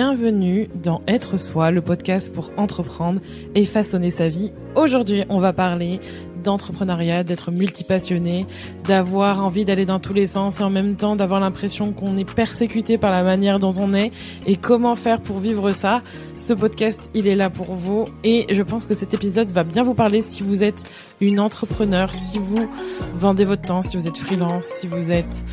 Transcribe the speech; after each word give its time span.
bienvenue 0.00 0.66
dans 0.74 1.02
Être 1.06 1.36
Soi, 1.36 1.70
le 1.70 1.82
podcast 1.82 2.32
pour 2.32 2.52
entreprendre 2.56 3.20
et 3.54 3.66
façonner 3.66 4.08
sa 4.08 4.28
vie. 4.28 4.50
Aujourd'hui, 4.74 5.24
on 5.28 5.40
va 5.40 5.52
parler 5.52 6.00
d'entrepreneuriat, 6.42 7.22
d'être 7.22 7.50
multipassionné, 7.50 8.46
d'avoir 8.84 9.44
envie 9.44 9.66
d'aller 9.66 9.84
dans 9.84 10.00
tous 10.00 10.14
les 10.14 10.26
sens 10.26 10.58
et 10.58 10.62
en 10.62 10.70
même 10.70 10.96
temps 10.96 11.16
d'avoir 11.16 11.38
l'impression 11.38 11.92
qu'on 11.92 12.16
est 12.16 12.24
persécuté 12.24 12.96
par 12.96 13.10
la 13.10 13.22
manière 13.22 13.58
dont 13.58 13.74
on 13.76 13.92
est 13.92 14.10
et 14.46 14.56
comment 14.56 14.96
faire 14.96 15.20
pour 15.20 15.38
vivre 15.38 15.70
ça. 15.72 16.00
Ce 16.38 16.54
podcast, 16.54 17.10
il 17.12 17.28
est 17.28 17.36
là 17.36 17.50
pour 17.50 17.74
vous 17.74 18.06
et 18.24 18.46
je 18.48 18.62
pense 18.62 18.86
que 18.86 18.94
cet 18.94 19.12
épisode 19.12 19.52
va 19.52 19.64
bien 19.64 19.82
vous 19.82 19.92
parler 19.92 20.22
si 20.22 20.42
vous 20.42 20.62
êtes 20.62 20.88
une 21.20 21.38
entrepreneur, 21.38 22.14
si 22.14 22.38
vous 22.38 22.70
vendez 23.16 23.44
votre 23.44 23.60
temps, 23.60 23.82
si 23.82 23.98
vous 23.98 24.08
êtes 24.08 24.16
freelance, 24.16 24.64
si 24.64 24.86
vous 24.86 25.10
êtes 25.10 25.44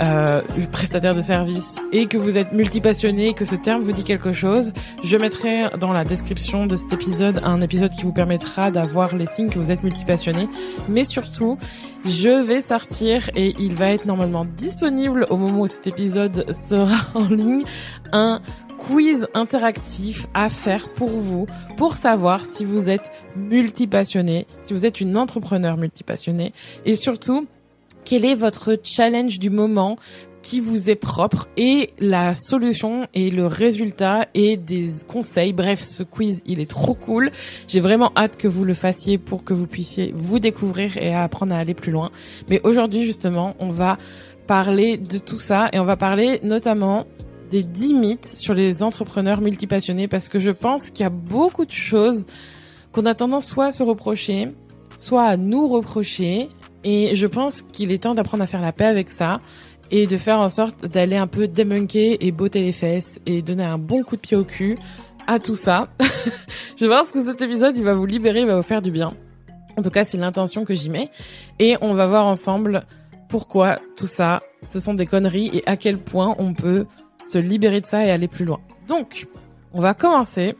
euh, 0.00 0.42
prestataire 0.72 1.14
de 1.14 1.22
service 1.22 1.80
et 1.92 2.06
que 2.06 2.18
vous 2.18 2.36
êtes 2.36 2.52
multipassionné, 2.52 3.34
que 3.34 3.44
ce 3.44 3.56
terme 3.56 3.82
vous 3.82 3.92
dit 3.92 4.04
quelque 4.04 4.32
chose, 4.32 4.72
je 5.04 5.16
mettrai 5.16 5.62
dans 5.78 5.92
la 5.92 6.04
description 6.04 6.66
de 6.66 6.76
cet 6.76 6.92
épisode 6.92 7.40
un 7.42 7.60
épisode 7.60 7.90
qui 7.92 8.02
vous 8.02 8.12
permettra 8.12 8.70
d'avoir 8.70 9.14
les 9.16 9.26
signes 9.26 9.48
que 9.48 9.58
vous 9.58 9.70
êtes 9.70 9.82
multipassionné. 9.82 10.48
Mais 10.88 11.04
surtout, 11.04 11.58
je 12.04 12.42
vais 12.42 12.62
sortir 12.62 13.30
et 13.34 13.54
il 13.58 13.74
va 13.74 13.90
être 13.90 14.04
normalement 14.04 14.44
disponible 14.44 15.26
au 15.30 15.36
moment 15.36 15.62
où 15.62 15.66
cet 15.66 15.86
épisode 15.86 16.52
sera 16.52 16.98
en 17.14 17.28
ligne 17.28 17.62
un 18.12 18.40
quiz 18.78 19.26
interactif 19.34 20.26
à 20.34 20.48
faire 20.48 20.88
pour 20.90 21.08
vous 21.08 21.46
pour 21.76 21.94
savoir 21.94 22.44
si 22.44 22.64
vous 22.64 22.88
êtes 22.88 23.10
multipassionné, 23.34 24.46
si 24.62 24.74
vous 24.74 24.84
êtes 24.84 25.00
une 25.00 25.16
entrepreneur 25.16 25.76
multipassionné 25.76 26.52
et 26.84 26.94
surtout 26.94 27.46
quel 28.06 28.24
est 28.24 28.36
votre 28.36 28.78
challenge 28.84 29.40
du 29.40 29.50
moment 29.50 29.96
qui 30.40 30.60
vous 30.60 30.88
est 30.88 30.94
propre 30.94 31.48
et 31.56 31.90
la 31.98 32.36
solution 32.36 33.08
et 33.14 33.30
le 33.30 33.46
résultat 33.46 34.28
et 34.32 34.56
des 34.56 34.92
conseils? 35.08 35.52
Bref, 35.52 35.80
ce 35.80 36.04
quiz, 36.04 36.40
il 36.46 36.60
est 36.60 36.70
trop 36.70 36.94
cool. 36.94 37.32
J'ai 37.66 37.80
vraiment 37.80 38.12
hâte 38.16 38.36
que 38.36 38.46
vous 38.46 38.62
le 38.62 38.74
fassiez 38.74 39.18
pour 39.18 39.42
que 39.42 39.52
vous 39.52 39.66
puissiez 39.66 40.12
vous 40.14 40.38
découvrir 40.38 40.96
et 40.98 41.12
apprendre 41.12 41.52
à 41.52 41.58
aller 41.58 41.74
plus 41.74 41.90
loin. 41.90 42.12
Mais 42.48 42.60
aujourd'hui, 42.62 43.02
justement, 43.02 43.56
on 43.58 43.70
va 43.70 43.98
parler 44.46 44.98
de 44.98 45.18
tout 45.18 45.40
ça 45.40 45.68
et 45.72 45.80
on 45.80 45.84
va 45.84 45.96
parler 45.96 46.38
notamment 46.44 47.06
des 47.50 47.64
10 47.64 47.94
mythes 47.94 48.26
sur 48.26 48.54
les 48.54 48.84
entrepreneurs 48.84 49.40
multipassionnés 49.40 50.06
parce 50.06 50.28
que 50.28 50.38
je 50.38 50.50
pense 50.50 50.90
qu'il 50.90 51.02
y 51.02 51.06
a 51.06 51.10
beaucoup 51.10 51.64
de 51.64 51.72
choses 51.72 52.24
qu'on 52.92 53.04
a 53.04 53.16
tendance 53.16 53.46
soit 53.46 53.66
à 53.66 53.72
se 53.72 53.82
reprocher, 53.82 54.50
soit 54.96 55.24
à 55.24 55.36
nous 55.36 55.66
reprocher 55.66 56.50
et 56.88 57.16
je 57.16 57.26
pense 57.26 57.62
qu'il 57.62 57.90
est 57.90 58.04
temps 58.04 58.14
d'apprendre 58.14 58.44
à 58.44 58.46
faire 58.46 58.62
la 58.62 58.70
paix 58.70 58.84
avec 58.84 59.10
ça 59.10 59.40
et 59.90 60.06
de 60.06 60.16
faire 60.16 60.38
en 60.38 60.48
sorte 60.48 60.86
d'aller 60.86 61.16
un 61.16 61.26
peu 61.26 61.48
démunker 61.48 62.16
et 62.20 62.30
botter 62.30 62.60
les 62.60 62.70
fesses 62.70 63.20
et 63.26 63.42
donner 63.42 63.64
un 63.64 63.76
bon 63.76 64.04
coup 64.04 64.14
de 64.14 64.20
pied 64.20 64.36
au 64.36 64.44
cul 64.44 64.78
à 65.26 65.40
tout 65.40 65.56
ça. 65.56 65.88
je 66.76 66.86
pense 66.86 67.10
que 67.10 67.24
cet 67.24 67.42
épisode, 67.42 67.76
il 67.76 67.82
va 67.82 67.94
vous 67.94 68.06
libérer, 68.06 68.42
il 68.42 68.46
va 68.46 68.54
vous 68.54 68.62
faire 68.62 68.82
du 68.82 68.92
bien. 68.92 69.14
En 69.76 69.82
tout 69.82 69.90
cas, 69.90 70.04
c'est 70.04 70.16
l'intention 70.16 70.64
que 70.64 70.74
j'y 70.74 70.88
mets. 70.88 71.10
Et 71.58 71.76
on 71.80 71.92
va 71.94 72.06
voir 72.06 72.24
ensemble 72.24 72.86
pourquoi 73.28 73.80
tout 73.96 74.06
ça, 74.06 74.38
ce 74.70 74.78
sont 74.78 74.94
des 74.94 75.06
conneries 75.06 75.50
et 75.52 75.66
à 75.66 75.76
quel 75.76 75.98
point 75.98 76.36
on 76.38 76.54
peut 76.54 76.86
se 77.28 77.38
libérer 77.38 77.80
de 77.80 77.86
ça 77.86 78.06
et 78.06 78.12
aller 78.12 78.28
plus 78.28 78.44
loin. 78.44 78.60
Donc, 78.86 79.26
on 79.72 79.80
va 79.80 79.92
commencer 79.92 80.54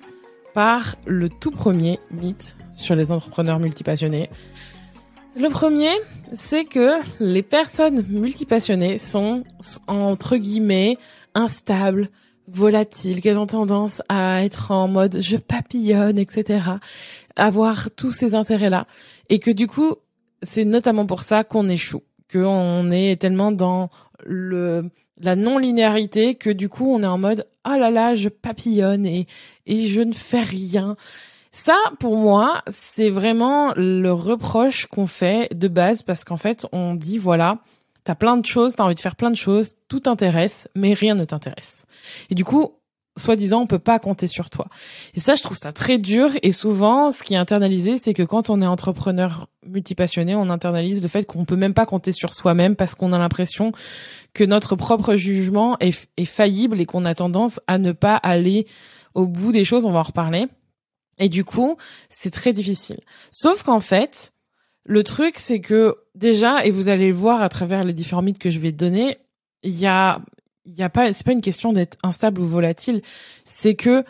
par 0.54 0.96
le 1.06 1.28
tout 1.28 1.52
premier 1.52 2.00
mythe 2.10 2.56
sur 2.72 2.96
les 2.96 3.12
entrepreneurs 3.12 3.60
multipassionnés. 3.60 4.28
Le 5.38 5.50
premier, 5.50 5.90
c'est 6.34 6.64
que 6.64 7.00
les 7.20 7.42
personnes 7.42 8.06
multipassionnées 8.08 8.96
sont, 8.96 9.44
entre 9.86 10.38
guillemets, 10.38 10.96
instables, 11.34 12.08
volatiles, 12.48 13.20
qu'elles 13.20 13.38
ont 13.38 13.46
tendance 13.46 14.00
à 14.08 14.42
être 14.44 14.70
en 14.70 14.88
mode 14.88 15.20
je 15.20 15.36
papillonne, 15.36 16.18
etc., 16.18 16.62
avoir 17.36 17.90
tous 17.90 18.12
ces 18.12 18.34
intérêts-là. 18.34 18.86
Et 19.28 19.38
que 19.38 19.50
du 19.50 19.66
coup, 19.66 19.96
c'est 20.42 20.64
notamment 20.64 21.04
pour 21.04 21.22
ça 21.22 21.44
qu'on 21.44 21.68
échoue, 21.68 22.02
qu'on 22.32 22.90
est 22.90 23.20
tellement 23.20 23.52
dans 23.52 23.90
le 24.24 24.90
la 25.18 25.34
non-linéarité 25.34 26.34
que 26.34 26.50
du 26.50 26.68
coup 26.68 26.92
on 26.92 27.02
est 27.02 27.06
en 27.06 27.16
mode 27.16 27.46
ah 27.64 27.78
là 27.78 27.90
là 27.90 28.14
je 28.14 28.28
papillonne 28.28 29.06
et 29.06 29.26
et 29.64 29.86
je 29.86 30.02
ne 30.02 30.12
fais 30.12 30.42
rien 30.42 30.94
ça, 31.56 31.76
pour 32.00 32.18
moi, 32.18 32.62
c'est 32.68 33.08
vraiment 33.08 33.72
le 33.76 34.12
reproche 34.12 34.84
qu'on 34.84 35.06
fait 35.06 35.48
de 35.54 35.68
base 35.68 36.02
parce 36.02 36.22
qu'en 36.22 36.36
fait, 36.36 36.66
on 36.70 36.94
dit 36.94 37.16
voilà, 37.16 37.60
t'as 38.04 38.14
plein 38.14 38.36
de 38.36 38.44
choses, 38.44 38.76
t'as 38.76 38.84
envie 38.84 38.94
de 38.94 39.00
faire 39.00 39.16
plein 39.16 39.30
de 39.30 39.36
choses, 39.36 39.72
tout 39.88 40.00
t'intéresse, 40.00 40.68
mais 40.74 40.92
rien 40.92 41.14
ne 41.14 41.24
t'intéresse. 41.24 41.86
Et 42.28 42.34
du 42.34 42.44
coup, 42.44 42.74
soi-disant, 43.16 43.62
on 43.62 43.66
peut 43.66 43.78
pas 43.78 43.98
compter 43.98 44.26
sur 44.26 44.50
toi. 44.50 44.66
Et 45.14 45.20
ça, 45.20 45.34
je 45.34 45.42
trouve 45.42 45.56
ça 45.56 45.72
très 45.72 45.96
dur. 45.96 46.28
Et 46.42 46.52
souvent, 46.52 47.10
ce 47.10 47.22
qui 47.22 47.32
est 47.32 47.38
internalisé, 47.38 47.96
c'est 47.96 48.12
que 48.12 48.22
quand 48.22 48.50
on 48.50 48.60
est 48.60 48.66
entrepreneur 48.66 49.48
multipassionné, 49.66 50.34
on 50.34 50.50
internalise 50.50 51.00
le 51.00 51.08
fait 51.08 51.24
qu'on 51.24 51.46
peut 51.46 51.56
même 51.56 51.72
pas 51.72 51.86
compter 51.86 52.12
sur 52.12 52.34
soi-même 52.34 52.76
parce 52.76 52.94
qu'on 52.94 53.14
a 53.14 53.18
l'impression 53.18 53.72
que 54.34 54.44
notre 54.44 54.76
propre 54.76 55.14
jugement 55.14 55.78
est, 55.80 56.06
est 56.18 56.26
faillible 56.26 56.82
et 56.82 56.84
qu'on 56.84 57.06
a 57.06 57.14
tendance 57.14 57.60
à 57.66 57.78
ne 57.78 57.92
pas 57.92 58.16
aller 58.16 58.66
au 59.14 59.26
bout 59.26 59.52
des 59.52 59.64
choses. 59.64 59.86
On 59.86 59.92
va 59.92 60.00
en 60.00 60.02
reparler. 60.02 60.48
Et 61.18 61.28
du 61.28 61.44
coup, 61.44 61.76
c'est 62.08 62.30
très 62.30 62.52
difficile. 62.52 63.00
Sauf 63.30 63.62
qu'en 63.62 63.80
fait, 63.80 64.32
le 64.84 65.02
truc, 65.02 65.38
c'est 65.38 65.60
que 65.60 65.96
déjà, 66.14 66.64
et 66.64 66.70
vous 66.70 66.88
allez 66.88 67.08
le 67.08 67.14
voir 67.14 67.42
à 67.42 67.48
travers 67.48 67.84
les 67.84 67.92
différents 67.92 68.22
mythes 68.22 68.38
que 68.38 68.50
je 68.50 68.58
vais 68.58 68.72
te 68.72 68.76
donner, 68.76 69.18
il 69.62 69.78
y 69.78 69.86
a, 69.86 70.20
il 70.64 70.74
y 70.74 70.82
a 70.82 70.88
pas, 70.88 71.12
c'est 71.12 71.24
pas 71.24 71.32
une 71.32 71.40
question 71.40 71.72
d'être 71.72 71.96
instable 72.02 72.40
ou 72.40 72.46
volatile. 72.46 73.02
C'est 73.44 73.74
que 73.74 74.04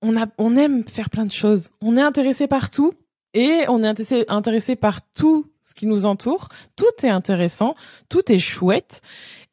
on 0.00 0.16
a, 0.16 0.26
on 0.38 0.56
aime 0.56 0.84
faire 0.84 1.10
plein 1.10 1.26
de 1.26 1.32
choses. 1.32 1.70
On 1.80 1.96
est 1.96 2.02
intéressé 2.02 2.46
par 2.46 2.70
tout 2.70 2.94
et 3.34 3.64
on 3.68 3.82
est 3.82 3.86
intéressé, 3.86 4.24
intéressé 4.28 4.76
par 4.76 5.02
tout 5.10 5.46
ce 5.62 5.74
qui 5.74 5.86
nous 5.86 6.06
entoure. 6.06 6.48
Tout 6.76 6.86
est 7.02 7.10
intéressant, 7.10 7.74
tout 8.08 8.32
est 8.32 8.38
chouette. 8.38 9.02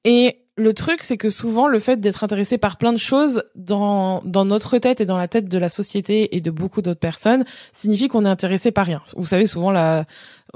Et 0.04 0.45
le 0.58 0.74
truc, 0.74 1.04
c'est 1.04 1.18
que 1.18 1.30
souvent, 1.30 1.68
le 1.68 1.80
fait 1.80 2.00
d'être 2.00 2.24
intéressé 2.24 2.58
par 2.58 2.78
plein 2.78 2.94
de 2.94 2.98
choses 2.98 3.44
dans, 3.56 4.22
dans 4.24 4.46
notre 4.46 4.78
tête 4.78 5.02
et 5.02 5.06
dans 5.06 5.18
la 5.18 5.28
tête 5.28 5.50
de 5.50 5.58
la 5.58 5.68
société 5.68 6.36
et 6.36 6.40
de 6.40 6.50
beaucoup 6.50 6.82
d'autres 6.82 7.00
personnes 7.00 7.44
signifie 7.74 8.08
qu'on 8.08 8.26
est 8.26 8.30
intéressé 8.30 8.72
par 8.72 8.86
rien. 8.86 9.02
Vous 9.18 9.26
savez, 9.26 9.48
souvent, 9.48 9.74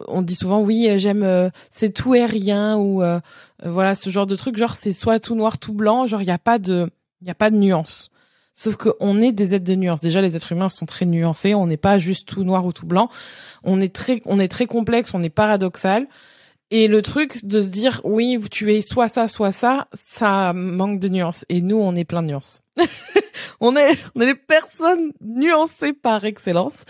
on 0.08 0.22
dit 0.22 0.36
souvent, 0.36 0.62
oui, 0.62 0.90
j'aime, 0.98 1.24
euh, 1.24 1.50
c'est 1.70 1.94
tout 1.94 2.16
et 2.16 2.26
rien 2.26 2.78
ou 2.78 3.04
euh, 3.04 3.20
voilà, 3.64 3.94
ce 3.94 4.10
genre 4.10 4.26
de 4.26 4.38
truc. 4.38 4.56
Genre, 4.56 4.76
c'est 4.76 4.94
soit 4.94 5.20
tout 5.20 5.36
noir, 5.36 5.58
tout 5.58 5.74
blanc. 5.74 6.06
Genre, 6.06 6.22
il 6.22 6.26
n'y 6.26 6.32
a 6.32 6.38
pas 6.38 6.60
de, 6.60 6.90
a 7.28 7.36
pas 7.36 7.50
de 7.50 7.58
nuance. 7.58 8.10
Sauf 8.54 8.78
qu'on 8.78 9.22
est 9.22 9.34
des 9.34 9.54
êtres 9.54 9.66
de 9.66 9.76
nuance. 9.76 10.00
Déjà, 10.00 10.22
les 10.22 10.38
êtres 10.38 10.54
humains 10.54 10.70
sont 10.70 10.86
très 10.86 11.06
nuancés. 11.06 11.56
On 11.56 11.68
n'est 11.68 11.78
pas 11.78 11.98
juste 11.98 12.28
tout 12.28 12.46
noir 12.46 12.66
ou 12.66 12.72
tout 12.72 12.86
blanc. 12.86 13.10
On 13.64 13.82
est 13.82 13.94
très, 13.94 14.22
on 14.26 14.40
est 14.40 14.48
très 14.50 14.66
complexe. 14.66 15.14
On 15.14 15.24
est 15.24 15.30
paradoxal. 15.30 16.08
Et 16.72 16.88
le 16.88 17.02
truc 17.02 17.46
de 17.46 17.62
se 17.62 17.68
dire 17.68 18.02
oui, 18.04 18.40
tu 18.52 18.74
es 18.74 18.82
soit 18.82 19.08
ça, 19.08 19.28
soit 19.28 19.52
ça, 19.52 19.88
ça 19.94 20.54
manque 20.54 21.00
de 21.00 21.10
nuances. 21.10 21.46
Et 21.50 21.62
nous, 21.62 21.78
on 21.78 21.96
est 21.96 22.06
plein 22.06 22.22
de 22.22 22.28
nuances. 22.28 22.62
on 23.60 23.76
est, 23.76 23.98
on 24.16 24.22
est 24.22 24.28
des 24.28 24.36
personnes 24.36 25.12
nuancées 25.22 25.94
par 25.94 26.26
excellence. 26.26 26.84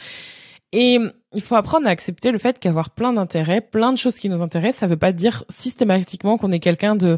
Et 0.71 0.99
il 1.33 1.41
faut 1.41 1.55
apprendre 1.55 1.87
à 1.87 1.91
accepter 1.91 2.31
le 2.31 2.37
fait 2.37 2.59
qu'avoir 2.59 2.89
plein 2.91 3.13
d'intérêts, 3.13 3.61
plein 3.61 3.91
de 3.91 3.97
choses 3.97 4.15
qui 4.15 4.29
nous 4.29 4.41
intéressent, 4.41 4.81
ça 4.81 4.87
veut 4.87 4.97
pas 4.97 5.13
dire 5.13 5.43
systématiquement 5.49 6.37
qu'on 6.37 6.51
est 6.51 6.59
quelqu'un 6.59 6.95
de 6.95 7.17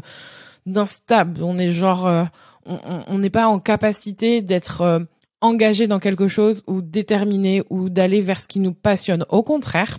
d'instable. 0.64 1.42
On 1.42 1.58
est 1.58 1.72
genre, 1.72 2.06
euh, 2.06 2.24
on 2.64 3.18
n'est 3.18 3.30
pas 3.30 3.48
en 3.48 3.58
capacité 3.58 4.40
d'être 4.40 4.82
euh, 4.82 5.00
engagé 5.40 5.88
dans 5.88 5.98
quelque 5.98 6.28
chose 6.28 6.62
ou 6.68 6.80
déterminé 6.80 7.64
ou 7.68 7.90
d'aller 7.90 8.20
vers 8.20 8.40
ce 8.40 8.46
qui 8.46 8.60
nous 8.60 8.72
passionne. 8.72 9.26
Au 9.28 9.42
contraire, 9.42 9.98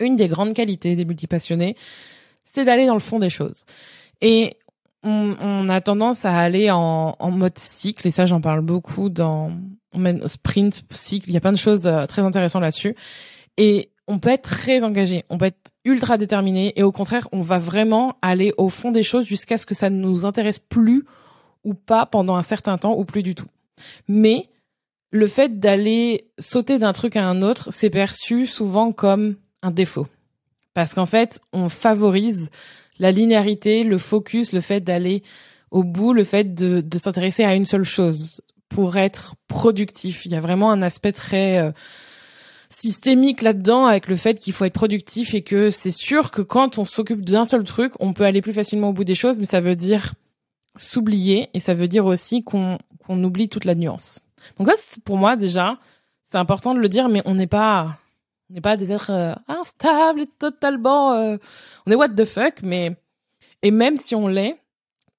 une 0.00 0.16
des 0.16 0.28
grandes 0.28 0.54
qualités 0.54 0.96
des 0.96 1.04
multipassionnés, 1.04 1.76
c'est 2.42 2.64
d'aller 2.64 2.86
dans 2.86 2.94
le 2.94 3.00
fond 3.00 3.18
des 3.18 3.30
choses. 3.30 3.64
Et 4.20 4.56
on, 5.02 5.68
a 5.68 5.80
tendance 5.80 6.24
à 6.24 6.36
aller 6.38 6.70
en, 6.70 7.14
mode 7.30 7.58
cycle, 7.58 8.06
et 8.06 8.10
ça 8.10 8.24
j'en 8.24 8.40
parle 8.40 8.62
beaucoup 8.62 9.10
dans 9.10 9.52
sprint, 10.26 10.82
cycle, 10.90 11.28
il 11.30 11.34
y 11.34 11.36
a 11.36 11.40
plein 11.40 11.52
de 11.52 11.58
choses 11.58 11.86
euh, 11.86 12.06
très 12.06 12.22
intéressantes 12.22 12.62
là-dessus. 12.62 12.96
Et 13.56 13.90
on 14.08 14.18
peut 14.18 14.30
être 14.30 14.48
très 14.48 14.82
engagé, 14.82 15.24
on 15.30 15.38
peut 15.38 15.46
être 15.46 15.72
ultra 15.84 16.18
déterminé, 16.18 16.72
et 16.76 16.82
au 16.82 16.92
contraire, 16.92 17.28
on 17.32 17.40
va 17.40 17.58
vraiment 17.58 18.16
aller 18.22 18.52
au 18.58 18.68
fond 18.68 18.90
des 18.90 19.02
choses 19.02 19.26
jusqu'à 19.26 19.58
ce 19.58 19.66
que 19.66 19.74
ça 19.74 19.90
ne 19.90 19.98
nous 19.98 20.24
intéresse 20.24 20.58
plus 20.58 21.04
ou 21.64 21.74
pas 21.74 22.06
pendant 22.06 22.36
un 22.36 22.42
certain 22.42 22.78
temps 22.78 22.94
ou 22.96 23.04
plus 23.04 23.22
du 23.22 23.34
tout. 23.34 23.48
Mais 24.08 24.48
le 25.10 25.26
fait 25.26 25.58
d'aller 25.58 26.28
sauter 26.38 26.78
d'un 26.78 26.92
truc 26.92 27.16
à 27.16 27.24
un 27.24 27.40
autre, 27.42 27.68
c'est 27.70 27.90
perçu 27.90 28.46
souvent 28.46 28.92
comme 28.92 29.36
un 29.64 29.70
défaut. 29.70 30.06
Parce 30.74 30.94
qu'en 30.94 31.06
fait, 31.06 31.40
on 31.52 31.68
favorise 31.68 32.50
la 32.98 33.10
linéarité, 33.10 33.82
le 33.82 33.98
focus, 33.98 34.52
le 34.52 34.60
fait 34.60 34.80
d'aller 34.80 35.22
au 35.70 35.82
bout, 35.82 36.12
le 36.12 36.24
fait 36.24 36.54
de, 36.54 36.84
s'intéresser 36.98 37.44
à 37.44 37.54
une 37.54 37.64
seule 37.64 37.84
chose 37.84 38.40
pour 38.68 38.96
être 38.96 39.34
productif. 39.48 40.26
Il 40.26 40.32
y 40.32 40.36
a 40.36 40.40
vraiment 40.40 40.70
un 40.70 40.82
aspect 40.82 41.12
très 41.12 41.58
euh, 41.58 41.72
systémique 42.68 43.42
là-dedans 43.42 43.86
avec 43.86 44.08
le 44.08 44.16
fait 44.16 44.34
qu'il 44.34 44.52
faut 44.52 44.64
être 44.64 44.74
productif 44.74 45.34
et 45.34 45.42
que 45.42 45.70
c'est 45.70 45.90
sûr 45.90 46.30
que 46.30 46.42
quand 46.42 46.78
on 46.78 46.84
s'occupe 46.84 47.24
d'un 47.24 47.44
seul 47.44 47.64
truc, 47.64 47.92
on 48.00 48.12
peut 48.12 48.24
aller 48.24 48.42
plus 48.42 48.52
facilement 48.52 48.90
au 48.90 48.92
bout 48.92 49.04
des 49.04 49.14
choses, 49.14 49.38
mais 49.38 49.46
ça 49.46 49.60
veut 49.60 49.76
dire 49.76 50.14
s'oublier 50.76 51.50
et 51.54 51.60
ça 51.60 51.74
veut 51.74 51.88
dire 51.88 52.06
aussi 52.06 52.42
qu'on 52.42 52.78
qu'on 53.06 53.22
oublie 53.22 53.48
toute 53.48 53.64
la 53.64 53.74
nuance. 53.74 54.20
Donc 54.58 54.68
ça, 54.68 54.74
pour 55.04 55.18
moi 55.18 55.36
déjà, 55.36 55.78
c'est 56.30 56.38
important 56.38 56.74
de 56.74 56.80
le 56.80 56.88
dire, 56.88 57.08
mais 57.08 57.22
on 57.26 57.34
n'est 57.34 57.46
pas, 57.46 57.98
on 58.54 58.58
n'est 58.58 58.60
pas 58.60 58.76
des 58.76 58.92
êtres 58.92 59.10
euh, 59.10 59.34
instables 59.48 60.20
et 60.20 60.28
totalement, 60.38 61.14
euh, 61.14 61.38
on 61.86 61.90
est 61.90 61.96
what 61.96 62.10
the 62.10 62.24
fuck, 62.24 62.62
mais 62.62 62.94
et 63.62 63.72
même 63.72 63.96
si 63.96 64.14
on 64.14 64.28
l'est, 64.28 64.56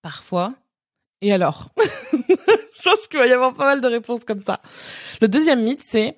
parfois, 0.01 0.53
et 1.19 1.33
alors? 1.33 1.67
Je 1.77 2.89
pense 2.89 3.07
qu'il 3.09 3.19
va 3.19 3.27
y 3.27 3.33
avoir 3.33 3.53
pas 3.53 3.65
mal 3.65 3.81
de 3.81 3.87
réponses 3.87 4.23
comme 4.23 4.39
ça. 4.39 4.61
Le 5.19 5.27
deuxième 5.27 5.63
mythe, 5.63 5.81
c'est 5.83 6.15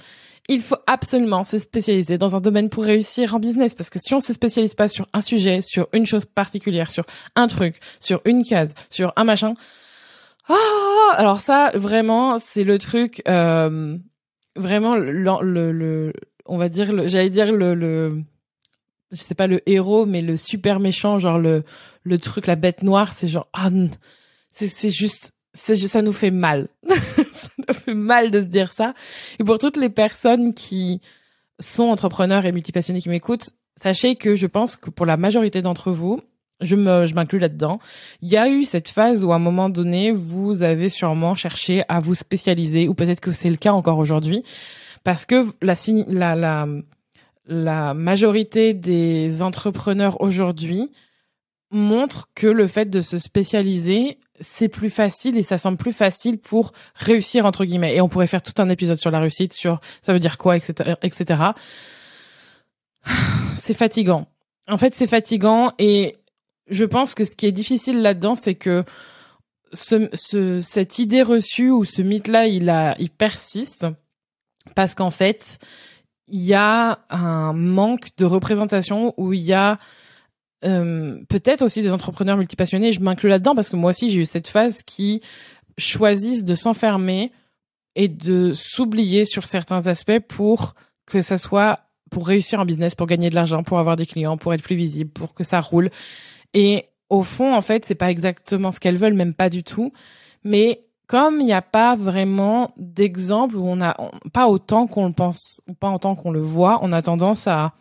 il 0.48 0.62
faut 0.62 0.78
absolument 0.86 1.42
se 1.42 1.58
spécialiser 1.58 2.20
dans 2.20 2.36
un 2.36 2.40
domaine 2.40 2.70
pour 2.70 2.84
réussir 2.84 3.34
en 3.34 3.40
business 3.40 3.74
parce 3.74 3.90
que 3.90 3.98
si 3.98 4.14
on 4.14 4.20
se 4.20 4.32
spécialise 4.32 4.76
pas 4.76 4.88
sur 4.88 5.08
un 5.12 5.22
sujet, 5.22 5.62
sur 5.62 5.88
une 5.94 6.06
chose 6.06 6.26
particulière, 6.26 6.92
sur 6.92 7.06
un 7.36 7.48
truc, 7.48 7.80
sur 8.00 8.22
une 8.26 8.44
case, 8.44 8.76
sur 8.92 9.12
un 9.16 9.24
machin, 9.24 9.56
oh, 10.50 11.10
alors 11.14 11.40
ça 11.40 11.72
vraiment 11.74 12.38
c'est 12.38 12.64
le 12.64 12.78
truc 12.78 13.24
euh, 13.28 13.98
vraiment 14.56 14.96
le, 14.96 15.72
le, 15.72 16.14
on 16.48 16.58
va 16.58 16.70
dire 16.70 17.08
j'allais 17.08 17.30
dire 17.30 17.52
le, 17.52 17.76
le 17.76 18.24
je 19.12 19.18
sais 19.18 19.36
pas 19.36 19.48
le 19.48 19.68
héros 19.70 20.06
mais 20.06 20.22
le 20.22 20.36
super 20.36 20.80
méchant 20.80 21.20
genre 21.20 21.40
le 21.40 21.64
le 22.04 22.18
truc 22.18 22.48
la 22.48 22.56
bête 22.56 22.84
noire 22.84 23.14
c'est 23.14 23.28
genre 23.28 23.48
ah 23.54 23.70
c'est 24.52 24.68
c'est 24.68 24.90
juste 24.90 25.34
c'est 25.54 25.76
ça 25.76 26.02
nous 26.02 26.12
fait 26.12 26.32
mal 26.32 26.68
ça 27.32 27.50
nous 27.68 27.74
fait 27.74 27.94
mal 27.94 28.32
de 28.32 28.42
se 28.42 28.46
dire 28.46 28.72
ça 28.72 28.94
et 29.40 29.44
pour 29.44 29.60
toutes 29.60 29.78
les 29.78 29.90
personnes 29.90 30.54
qui 30.54 31.02
sont 31.60 31.86
entrepreneurs 31.86 32.46
et 32.46 32.52
multipassionnés 32.52 33.02
qui 33.02 33.10
m'écoutent 33.10 33.50
sachez 33.76 34.16
que 34.16 34.36
je 34.36 34.48
pense 34.48 34.76
que 34.76 34.90
pour 34.90 35.06
la 35.06 35.18
majorité 35.18 35.62
d'entre 35.62 35.92
vous 35.92 36.22
je 36.62 36.76
me 36.76 37.06
je 37.06 37.14
m'inclus 37.14 37.40
là-dedans. 37.40 37.80
Il 38.22 38.30
y 38.30 38.38
a 38.38 38.50
eu 38.50 38.64
cette 38.64 38.90
phase 38.90 39.24
où 39.24 39.32
à 39.32 39.36
un 39.36 39.40
moment 39.40 39.70
donné, 39.70 40.12
vous 40.12 40.64
avez 40.64 40.90
sûrement 40.90 41.36
cherché 41.36 41.84
à 41.88 42.00
vous 42.00 42.16
spécialiser 42.16 42.88
ou 42.88 42.94
peut-être 42.94 43.20
que 43.20 43.32
c'est 43.32 43.50
le 43.50 43.58
cas 43.58 43.74
encore 43.74 44.00
aujourd'hui 44.00 44.44
parce 45.04 45.26
que 45.26 45.46
la 45.62 45.76
la 46.08 46.36
la 46.36 46.68
la 47.48 47.94
majorité 47.94 48.74
des 48.74 49.42
entrepreneurs 49.42 50.22
aujourd'hui 50.22 50.92
montrent 51.72 52.30
que 52.36 52.48
le 52.48 52.68
fait 52.68 52.90
de 52.90 53.02
se 53.02 53.18
spécialiser, 53.18 54.20
c'est 54.40 54.70
plus 54.70 54.90
facile 54.90 55.38
et 55.38 55.44
ça 55.44 55.58
semble 55.58 55.78
plus 55.78 55.94
facile 55.94 56.38
pour 56.38 56.72
réussir 56.96 57.46
entre 57.46 57.66
guillemets. 57.66 57.96
Et 57.96 58.02
on 58.02 58.10
pourrait 58.10 58.28
faire 58.28 58.42
tout 58.42 58.54
un 58.62 58.70
épisode 58.70 58.98
sur 58.98 59.12
la 59.12 59.20
réussite, 59.20 59.54
sur 59.54 59.80
ça 60.02 60.14
veut 60.14 60.20
dire 60.20 60.38
quoi, 60.38 60.56
etc., 60.56 60.96
etc. 61.02 61.44
C'est 63.56 63.74
fatigant. 63.74 64.28
En 64.70 64.78
fait, 64.78 64.94
c'est 64.94 65.08
fatigant 65.08 65.72
et 65.80 66.18
je 66.70 66.84
pense 66.84 67.16
que 67.16 67.24
ce 67.24 67.36
qui 67.36 67.46
est 67.46 67.54
difficile 67.54 68.02
là-dedans, 68.02 68.36
c'est 68.36 68.56
que 68.56 68.84
ce, 69.72 70.10
ce, 70.12 70.60
cette 70.60 71.00
idée 71.00 71.22
reçue 71.22 71.70
ou 71.70 71.86
ce 71.86 72.02
mythe-là, 72.02 72.48
il 72.48 72.96
il 73.00 73.10
persiste 73.10 73.88
parce 74.76 74.94
qu'en 74.94 75.12
fait, 75.12 75.60
il 76.28 76.42
y 76.42 76.54
a 76.54 77.00
un 77.10 77.54
manque 77.54 78.10
de 78.18 78.26
représentation 78.26 79.14
où 79.18 79.34
il 79.34 79.42
y 79.42 79.54
a 79.54 79.80
euh, 80.66 81.20
peut-être 81.30 81.62
aussi 81.62 81.82
des 81.82 81.94
entrepreneurs 81.94 82.38
multipassionnés. 82.38 82.92
Je 82.92 83.00
m'inclus 83.00 83.30
là-dedans 83.30 83.56
parce 83.56 83.70
que 83.70 83.76
moi 83.76 83.92
aussi 83.92 84.10
j'ai 84.10 84.22
eu 84.22 84.26
cette 84.26 84.48
phase 84.48 84.84
qui 84.84 85.22
choisissent 85.78 86.44
de 86.44 86.56
s'enfermer 86.56 87.32
et 87.96 88.08
de 88.08 88.54
s'oublier 88.54 89.26
sur 89.26 89.46
certains 89.46 89.88
aspects 89.88 90.20
pour 90.28 90.76
que 91.06 91.22
ça 91.22 91.38
soit 91.38 91.80
pour 92.10 92.28
réussir 92.28 92.60
en 92.60 92.66
business, 92.66 92.96
pour 92.96 93.08
gagner 93.08 93.30
de 93.30 93.36
l'argent, 93.36 93.64
pour 93.64 93.80
avoir 93.80 93.96
des 93.96 94.06
clients, 94.06 94.38
pour 94.38 94.54
être 94.54 94.64
plus 94.64 94.76
visible, 94.76 95.12
pour 95.12 95.34
que 95.34 95.44
ça 95.44 95.60
roule. 95.60 95.90
Et 96.54 96.86
au 97.10 97.24
fond, 97.24 97.56
en 97.56 97.62
fait, 97.62 97.86
c'est 97.86 97.96
pas 97.96 98.12
exactement 98.12 98.72
ce 98.72 98.80
qu'elles 98.80 98.98
veulent, 98.98 99.14
même 99.14 99.34
pas 99.34 99.50
du 99.50 99.64
tout. 99.64 99.92
Mais 100.44 100.87
comme 101.08 101.40
il 101.40 101.46
n'y 101.46 101.54
a 101.54 101.62
pas 101.62 101.96
vraiment 101.96 102.74
d'exemple 102.78 103.56
où 103.56 103.66
on 103.66 103.82
a 103.82 103.96
pas 104.34 104.48
autant 104.48 104.88
qu'on 104.88 105.08
le 105.08 105.14
pense, 105.14 105.62
ou 105.68 105.74
pas 105.74 105.90
autant 105.92 106.16
qu'on 106.16 106.32
le 106.32 106.42
voit, 106.42 106.80
on 106.82 106.92
a 106.92 107.02
tendance 107.02 107.48
à, 107.48 107.74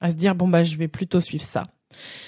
à 0.00 0.10
se 0.10 0.16
dire 0.16 0.34
bon 0.34 0.48
bah 0.48 0.62
je 0.62 0.76
vais 0.76 0.88
plutôt 0.88 1.20
suivre 1.20 1.44
ça. 1.44 1.64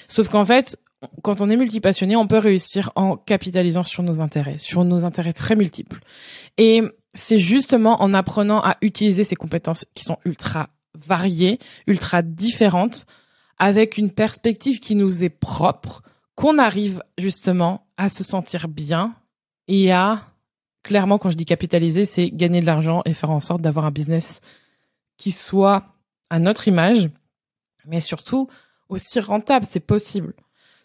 Sauf 0.07 0.29
qu'en 0.29 0.45
fait, 0.45 0.77
quand 1.21 1.41
on 1.41 1.49
est 1.49 1.57
multipassionné, 1.57 2.15
on 2.15 2.27
peut 2.27 2.37
réussir 2.37 2.91
en 2.95 3.17
capitalisant 3.17 3.83
sur 3.83 4.03
nos 4.03 4.21
intérêts, 4.21 4.57
sur 4.57 4.83
nos 4.83 5.05
intérêts 5.05 5.33
très 5.33 5.55
multiples. 5.55 5.99
Et 6.57 6.81
c'est 7.13 7.39
justement 7.39 8.01
en 8.01 8.13
apprenant 8.13 8.61
à 8.61 8.77
utiliser 8.81 9.23
ces 9.23 9.35
compétences 9.35 9.85
qui 9.93 10.03
sont 10.03 10.17
ultra 10.25 10.69
variées, 10.95 11.59
ultra 11.87 12.21
différentes, 12.21 13.05
avec 13.57 13.97
une 13.97 14.11
perspective 14.11 14.79
qui 14.79 14.95
nous 14.95 15.23
est 15.23 15.29
propre, 15.29 16.01
qu'on 16.35 16.57
arrive 16.57 17.01
justement 17.17 17.87
à 17.97 18.09
se 18.09 18.23
sentir 18.23 18.67
bien 18.67 19.15
et 19.67 19.91
à, 19.91 20.23
clairement, 20.85 21.17
quand 21.17 21.31
je 21.31 21.35
dis 21.35 21.45
capitaliser, 21.45 22.05
c'est 22.05 22.29
gagner 22.29 22.61
de 22.61 22.65
l'argent 22.67 23.01
et 23.05 23.13
faire 23.13 23.31
en 23.31 23.39
sorte 23.39 23.61
d'avoir 23.61 23.85
un 23.85 23.91
business 23.91 24.39
qui 25.17 25.31
soit 25.31 25.83
à 26.29 26.39
notre 26.39 26.67
image, 26.67 27.09
mais 27.85 27.99
surtout 28.01 28.47
aussi 28.87 29.19
rentable, 29.19 29.65
c'est 29.69 29.79
possible. 29.79 30.33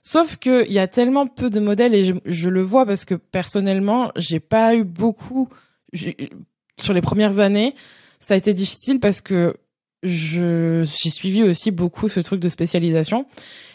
Sauf 0.03 0.39
que 0.39 0.65
il 0.67 0.73
y 0.73 0.79
a 0.79 0.89
tellement 0.89 1.27
peu 1.27 1.51
de 1.51 1.61
modèles 1.61 1.95
et 1.95 2.05
je, 2.05 2.15
je 2.25 2.49
le 2.49 2.63
vois 2.63 2.87
parce 2.87 3.05
que 3.05 3.15
personnellement, 3.15 4.11
j'ai 4.17 4.41
pas 4.41 4.75
eu 4.75 4.85
beaucoup 4.85 5.51
sur 5.93 6.95
les 6.95 7.03
premières 7.03 7.39
années. 7.39 7.75
Ça 8.21 8.33
a 8.35 8.37
été 8.39 8.55
difficile 8.55 9.01
parce 9.01 9.21
que 9.21 9.55
j'ai 10.03 10.85
suivi 10.87 11.43
aussi 11.43 11.71
beaucoup 11.71 12.09
ce 12.09 12.21
truc 12.21 12.41
de 12.41 12.49
spécialisation. 12.49 13.27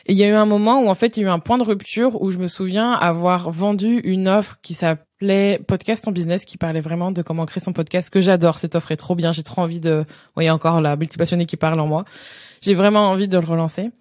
Et 0.07 0.13
il 0.13 0.17
y 0.17 0.23
a 0.23 0.27
eu 0.27 0.33
un 0.33 0.45
moment 0.45 0.81
où 0.81 0.87
en 0.87 0.95
fait 0.95 1.17
il 1.17 1.21
y 1.21 1.23
a 1.23 1.27
eu 1.27 1.31
un 1.31 1.39
point 1.39 1.57
de 1.57 1.63
rupture 1.63 2.21
où 2.21 2.31
je 2.31 2.37
me 2.37 2.47
souviens 2.47 2.93
avoir 2.93 3.51
vendu 3.51 3.99
une 4.03 4.27
offre 4.27 4.57
qui 4.61 4.73
s'appelait 4.73 5.59
podcast 5.67 6.07
en 6.07 6.11
business 6.11 6.45
qui 6.45 6.57
parlait 6.57 6.79
vraiment 6.79 7.11
de 7.11 7.21
comment 7.21 7.45
créer 7.45 7.61
son 7.61 7.73
podcast 7.73 8.09
que 8.09 8.21
j'adore. 8.21 8.57
Cette 8.57 8.75
offre 8.75 8.91
est 8.91 8.97
trop 8.97 9.15
bien. 9.15 9.31
J'ai 9.31 9.43
trop 9.43 9.61
envie 9.61 9.79
de 9.79 10.05
voyez 10.33 10.49
encore 10.49 10.81
la 10.81 10.95
multipassionnée 10.95 11.45
qui 11.45 11.57
parle 11.57 11.79
en 11.79 11.87
moi. 11.87 12.05
J'ai 12.61 12.73
vraiment 12.73 13.09
envie 13.09 13.27
de 13.27 13.37
le 13.37 13.45
relancer. 13.45 13.91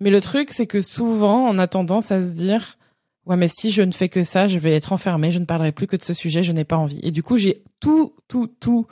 Mais 0.00 0.10
le 0.10 0.20
truc 0.20 0.50
c'est 0.50 0.66
que 0.66 0.80
souvent 0.80 1.46
on 1.48 1.58
a 1.58 1.66
tendance 1.66 2.10
à 2.10 2.22
se 2.22 2.28
dire 2.28 2.78
ouais 3.26 3.36
mais 3.36 3.48
si 3.48 3.70
je 3.70 3.82
ne 3.82 3.92
fais 3.92 4.08
que 4.08 4.22
ça 4.22 4.48
je 4.48 4.58
vais 4.58 4.74
être 4.74 4.92
enfermé 4.92 5.32
je 5.32 5.38
ne 5.38 5.44
parlerai 5.44 5.72
plus 5.72 5.86
que 5.86 5.96
de 5.96 6.02
ce 6.02 6.14
sujet 6.14 6.42
je 6.42 6.52
n'ai 6.52 6.64
pas 6.64 6.76
envie. 6.76 7.00
Et 7.02 7.10
du 7.10 7.22
coup 7.22 7.36
j'ai 7.36 7.62
tout 7.80 8.14
tout 8.26 8.48
tout 8.60 8.86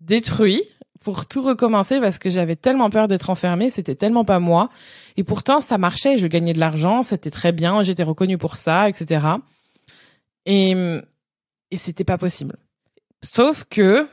détruit 0.00 0.62
pour 1.06 1.26
tout 1.26 1.40
recommencer 1.40 2.00
parce 2.00 2.18
que 2.18 2.30
j'avais 2.30 2.56
tellement 2.56 2.90
peur 2.90 3.06
d'être 3.06 3.30
enfermée, 3.30 3.70
c'était 3.70 3.94
tellement 3.94 4.24
pas 4.24 4.40
moi. 4.40 4.70
Et 5.16 5.22
pourtant, 5.22 5.60
ça 5.60 5.78
marchait, 5.78 6.18
je 6.18 6.26
gagnais 6.26 6.52
de 6.52 6.58
l'argent, 6.58 7.04
c'était 7.04 7.30
très 7.30 7.52
bien, 7.52 7.84
j'étais 7.84 8.02
reconnue 8.02 8.38
pour 8.38 8.56
ça, 8.56 8.88
etc. 8.88 9.24
Et, 10.46 10.72
et 11.70 11.76
c'était 11.76 12.02
pas 12.02 12.18
possible. 12.18 12.56
Sauf 13.22 13.66
que, 13.70 14.08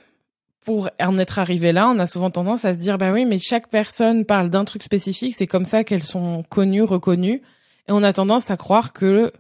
pour 0.66 0.88
en 1.02 1.18
être 1.18 1.40
arrivé 1.40 1.72
là, 1.72 1.90
on 1.90 1.98
a 1.98 2.06
souvent 2.06 2.30
tendance 2.30 2.64
à 2.64 2.76
se 2.76 2.78
dire, 2.78 3.00
bah 3.00 3.12
oui, 3.12 3.26
mais 3.26 3.40
chaque 3.40 3.70
personne 3.70 4.24
parle 4.24 4.52
d'un 4.52 4.64
truc 4.64 4.84
spécifique, 4.84 5.34
c'est 5.36 5.48
comme 5.48 5.66
ça 5.66 5.84
qu'elles 5.84 6.04
sont 6.04 6.44
connues, 6.48 6.84
reconnues. 6.84 7.42
Et 7.88 7.92
on 7.92 8.04
a 8.04 8.14
tendance 8.14 8.52
à 8.52 8.56
croire 8.56 8.94
que 8.94 9.34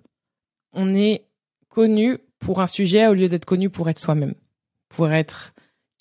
on 0.71 0.95
est 0.95 1.27
connu 1.69 2.17
pour 2.39 2.61
un 2.61 2.67
sujet 2.67 3.05
au 3.05 3.13
lieu 3.13 3.27
d'être 3.27 3.45
connu 3.45 3.69
pour 3.69 3.89
être 3.89 3.99
soi-même. 3.99 4.33
Pour 4.89 5.11
être 5.11 5.52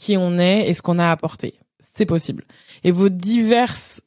qui 0.02 0.16
on 0.16 0.37
est 0.40 0.68
et 0.68 0.75
ce 0.75 0.82
qu'on 0.82 0.99
a 0.99 1.12
apporté. 1.12 1.54
C'est 1.78 2.06
possible. 2.06 2.44
Et 2.82 2.90
vos 2.90 3.09
diverses 3.09 4.02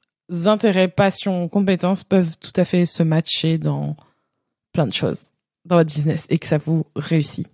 intérêts, 0.46 0.90
passions, 0.90 1.48
compétences 1.48 2.04
peuvent 2.04 2.36
tout 2.38 2.52
à 2.58 2.66
fait 2.66 2.86
se 2.86 3.02
matcher 3.02 3.58
dans 3.58 3.96
plein 4.74 4.88
de 4.88 4.94
choses 4.94 5.30
dans 5.64 5.78
votre 5.78 5.88
business 5.88 6.26
et 6.30 6.38
que 6.38 6.48
ça 6.48 6.58
vous 6.58 6.86
réussit. 6.98 7.48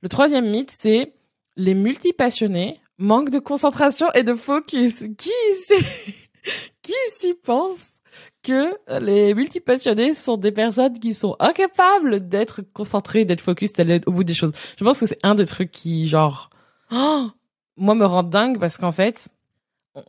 Le 0.00 0.08
troisième 0.08 0.50
mythe, 0.50 0.70
c'est 0.70 1.12
les 1.56 1.74
multipassionnés 1.74 2.80
manquent 2.96 3.30
de 3.30 3.38
concentration 3.38 4.10
et 4.14 4.22
de 4.22 4.34
focus. 4.34 5.04
Qui 5.18 5.30
qui 6.82 6.92
s'y 7.18 7.34
pense 7.34 7.90
que 8.42 8.78
les 8.98 9.34
multipassionnés 9.34 10.14
sont 10.14 10.38
des 10.38 10.52
personnes 10.52 10.98
qui 10.98 11.12
sont 11.12 11.36
incapables 11.38 12.28
d'être 12.28 12.62
concentrées, 12.62 13.26
d'être 13.26 13.42
focus, 13.42 13.74
d'aller 13.74 14.00
au 14.06 14.12
bout 14.12 14.24
des 14.24 14.34
choses? 14.34 14.52
Je 14.78 14.84
pense 14.84 15.00
que 15.00 15.06
c'est 15.06 15.20
un 15.22 15.34
des 15.34 15.46
trucs 15.46 15.70
qui, 15.70 16.06
genre, 16.06 16.48
oh, 16.90 17.28
moi 17.76 17.94
me 17.94 18.04
rend 18.04 18.22
dingue 18.22 18.58
parce 18.58 18.76
qu'en 18.76 18.92
fait, 18.92 19.28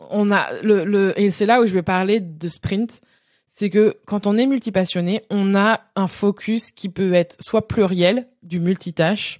on 0.09 0.31
a 0.31 0.53
le, 0.61 0.83
le 0.83 1.19
et 1.19 1.29
c'est 1.29 1.45
là 1.45 1.61
où 1.61 1.65
je 1.65 1.73
vais 1.73 1.83
parler 1.83 2.19
de 2.19 2.47
sprint, 2.47 3.01
c'est 3.47 3.69
que 3.69 3.95
quand 4.05 4.27
on 4.27 4.37
est 4.37 4.45
multipassionné, 4.45 5.23
on 5.29 5.55
a 5.55 5.81
un 5.95 6.07
focus 6.07 6.71
qui 6.71 6.89
peut 6.89 7.13
être 7.13 7.37
soit 7.41 7.67
pluriel 7.67 8.27
du 8.43 8.59
multitâche, 8.59 9.39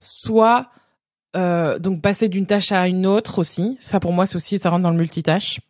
soit 0.00 0.70
euh, 1.36 1.78
donc 1.78 2.02
passer 2.02 2.28
d'une 2.28 2.46
tâche 2.46 2.72
à 2.72 2.86
une 2.88 3.06
autre 3.06 3.38
aussi. 3.38 3.76
Ça 3.80 4.00
pour 4.00 4.12
moi 4.12 4.26
c'est 4.26 4.36
aussi 4.36 4.58
ça 4.58 4.70
rentre 4.70 4.82
dans 4.82 4.90
le 4.90 4.96
multitâche. 4.96 5.60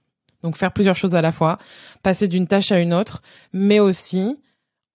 Donc 0.42 0.56
faire 0.56 0.72
plusieurs 0.72 0.96
choses 0.96 1.14
à 1.14 1.20
la 1.20 1.32
fois, 1.32 1.58
passer 2.02 2.26
d'une 2.26 2.46
tâche 2.46 2.72
à 2.72 2.78
une 2.78 2.94
autre, 2.94 3.22
mais 3.52 3.78
aussi 3.78 4.38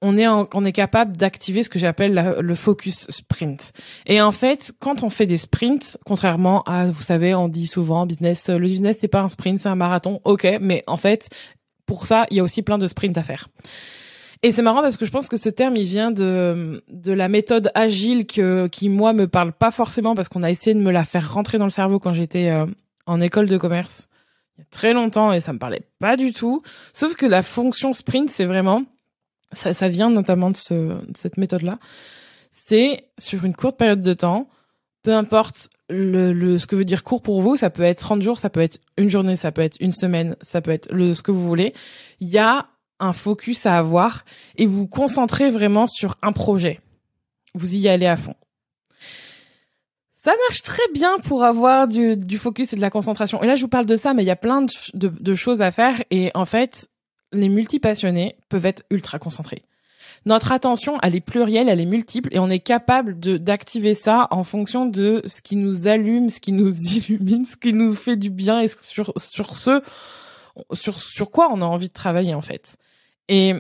on 0.06 0.18
est 0.18 0.28
on 0.28 0.64
est 0.64 0.72
capable 0.72 1.18
d'activer 1.18 1.64
ce 1.64 1.70
que 1.70 1.80
j'appelle 1.80 2.36
le 2.40 2.56
focus 2.56 3.08
sprint. 3.10 3.74
Et 4.06 4.22
en 4.22 4.32
fait, 4.32 4.74
quand 4.80 5.02
on 5.04 5.10
fait 5.10 5.26
des 5.26 5.38
sprints, 5.38 5.98
contrairement 6.06 6.62
à 6.64 6.86
vous 6.88 7.02
savez, 7.02 7.34
on 7.34 7.48
dit 7.48 7.66
souvent 7.68 8.06
business, 8.06 8.50
le 8.50 8.60
business 8.60 8.98
c'est 9.00 9.08
pas 9.08 9.22
un 9.22 9.30
sprint, 9.30 9.60
c'est 9.60 9.70
un 9.70 9.76
marathon. 9.76 10.22
OK, 10.24 10.48
mais 10.62 10.84
en 10.86 10.98
fait, 10.98 11.30
pour 11.86 12.06
ça, 12.06 12.26
il 12.30 12.38
y 12.38 12.40
a 12.40 12.44
aussi 12.44 12.62
plein 12.62 12.78
de 12.78 12.88
sprints 12.88 13.18
à 13.18 13.24
faire. 13.24 13.48
Et 14.44 14.52
c'est 14.52 14.62
marrant 14.62 14.82
parce 14.82 14.98
que 14.98 15.06
je 15.06 15.12
pense 15.12 15.28
que 15.28 15.38
ce 15.38 15.50
terme, 15.50 15.76
il 15.76 15.86
vient 15.86 16.12
de, 16.12 16.84
de 16.90 17.14
la 17.14 17.30
méthode 17.30 17.72
agile 17.74 18.28
que, 18.28 18.68
qui, 18.68 18.90
moi, 18.90 19.12
me 19.14 19.28
parle 19.28 19.54
pas 19.54 19.72
forcément 19.72 20.14
parce 20.14 20.30
qu'on 20.30 20.44
a 20.44 20.52
essayé 20.52 20.76
de 20.76 20.82
me 20.82 20.92
la 20.92 21.04
faire 21.04 21.34
rentrer 21.34 21.58
dans 21.58 21.66
le 21.66 21.72
cerveau 21.72 21.98
quand 21.98 22.14
j'étais 22.14 22.50
euh, 22.50 22.68
en 23.08 23.22
école 23.22 23.48
de 23.48 23.58
commerce 23.58 24.08
il 24.58 24.62
y 24.62 24.64
a 24.64 24.68
très 24.72 24.94
longtemps 24.94 25.34
et 25.34 25.40
ça 25.40 25.54
me 25.54 25.60
parlait 25.60 25.82
pas 26.00 26.16
du 26.16 26.32
tout. 26.32 26.62
Sauf 26.94 27.16
que 27.16 27.26
la 27.26 27.42
fonction 27.42 27.94
sprint, 27.94 28.30
c'est 28.30 28.46
vraiment, 28.46 28.84
ça, 29.52 29.74
ça 29.74 29.88
vient 29.88 30.10
notamment 30.10 30.52
de, 30.52 30.58
ce, 30.58 30.74
de 30.74 31.18
cette 31.18 31.38
méthode-là. 31.38 31.80
C'est 32.52 33.10
sur 33.18 33.46
une 33.46 33.56
courte 33.56 33.78
période 33.78 34.02
de 34.02 34.14
temps, 34.14 34.50
peu 35.04 35.14
importe 35.14 35.70
le, 35.90 36.34
le, 36.34 36.58
ce 36.58 36.66
que 36.66 36.76
veut 36.76 36.86
dire 36.86 37.04
court 37.04 37.22
pour 37.22 37.42
vous, 37.42 37.56
ça 37.56 37.70
peut 37.70 37.84
être 37.84 38.00
30 38.00 38.22
jours, 38.22 38.40
ça 38.40 38.50
peut 38.50 38.62
être 38.62 38.80
une 38.98 39.10
journée, 39.10 39.36
ça 39.36 39.52
peut 39.52 39.62
être 39.62 39.78
une 39.80 39.92
semaine, 39.92 40.36
ça 40.42 40.62
peut 40.62 40.72
être 40.72 40.92
le, 40.92 41.14
ce 41.14 41.22
que 41.22 41.32
vous 41.32 41.46
voulez. 41.48 41.74
Il 42.20 42.30
y 42.30 42.38
a 42.38 42.68
un 43.00 43.14
focus 43.14 43.66
à 43.66 43.78
avoir 43.78 44.26
et 44.56 44.66
vous 44.66 44.88
concentrez 44.88 45.50
vraiment 45.50 45.86
sur 45.86 46.18
un 46.22 46.32
projet. 46.32 46.80
Vous 47.54 47.76
y 47.76 47.88
allez 47.88 48.08
à 48.08 48.18
fond. 48.18 48.36
Ça 50.16 50.32
marche 50.50 50.64
très 50.64 50.92
bien 50.92 51.20
pour 51.20 51.44
avoir 51.44 51.88
du, 51.88 52.18
du, 52.18 52.40
focus 52.40 52.74
et 52.74 52.76
de 52.76 52.82
la 52.82 52.90
concentration. 52.90 53.44
Et 53.44 53.48
là, 53.48 53.56
je 53.56 53.62
vous 53.62 53.68
parle 53.68 53.86
de 53.86 53.96
ça, 53.96 54.16
mais 54.16 54.24
il 54.24 54.26
y 54.26 54.32
a 54.32 54.36
plein 54.36 54.64
de, 54.64 54.72
de, 54.96 55.08
de 55.08 55.36
choses 55.36 55.62
à 55.62 55.70
faire. 55.70 56.02
Et 56.10 56.32
en 56.34 56.46
fait, 56.46 56.90
les 57.38 57.50
multipassionnés 57.50 58.36
peuvent 58.50 58.66
être 58.66 58.84
ultra 58.90 59.20
concentrés. 59.20 59.64
Notre 60.26 60.52
attention, 60.52 60.98
elle 61.04 61.16
est 61.16 61.22
plurielle, 61.22 61.70
elle 61.70 61.80
est 61.80 61.86
multiple, 61.86 62.30
et 62.32 62.40
on 62.40 62.50
est 62.50 62.60
capable 62.60 63.20
d'activer 63.20 63.94
ça 63.94 64.28
en 64.32 64.44
fonction 64.44 64.86
de 64.86 65.22
ce 65.26 65.42
qui 65.42 65.56
nous 65.56 65.88
allume, 65.88 66.30
ce 66.30 66.40
qui 66.40 66.52
nous 66.52 66.74
illumine, 66.96 67.46
ce 67.46 67.58
qui 67.58 67.74
nous 67.74 67.94
fait 67.94 68.16
du 68.16 68.30
bien, 68.30 68.62
et 68.62 68.68
sur 68.68 69.14
sur 69.18 69.56
ce 69.56 69.82
sur 70.74 71.00
sur 71.00 71.32
quoi 71.32 71.50
on 71.52 71.62
a 71.62 71.66
envie 71.66 71.88
de 71.88 71.94
travailler 71.94 72.34
en 72.34 72.42
fait. 72.42 72.78
Et 73.28 73.54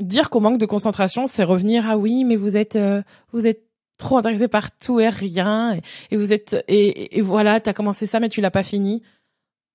dire 0.00 0.30
qu'on 0.30 0.40
manque 0.40 0.58
de 0.58 0.66
concentration, 0.66 1.26
c'est 1.26 1.44
revenir 1.44 1.88
à 1.88 1.98
oui, 1.98 2.24
mais 2.24 2.36
vous 2.36 2.56
êtes 2.56 2.76
euh, 2.76 3.02
vous 3.32 3.46
êtes 3.46 3.62
trop 3.98 4.18
intéressé 4.18 4.48
par 4.48 4.76
tout 4.76 5.00
et 5.00 5.08
rien 5.08 5.78
et, 6.10 6.16
vous 6.16 6.32
êtes 6.32 6.64
et, 6.68 7.18
et 7.18 7.20
voilà, 7.22 7.60
t'as 7.60 7.72
commencé 7.72 8.06
ça 8.06 8.20
mais 8.20 8.28
tu 8.28 8.40
l'as 8.40 8.50
pas 8.50 8.62
fini. 8.62 9.02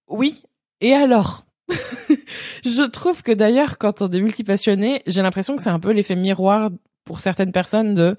Oui. 0.07 0.43
Et 0.79 0.93
alors? 0.93 1.45
Je 2.63 2.83
trouve 2.83 3.23
que 3.23 3.31
d'ailleurs 3.31 3.77
quand 3.77 4.01
on 4.01 4.09
est 4.09 4.21
multipassionné, 4.21 5.01
j'ai 5.07 5.21
l'impression 5.21 5.55
que 5.55 5.61
c'est 5.61 5.69
un 5.69 5.79
peu 5.79 5.91
l'effet 5.91 6.15
miroir 6.15 6.69
pour 7.03 7.19
certaines 7.19 7.51
personnes 7.51 7.93
de 7.93 8.17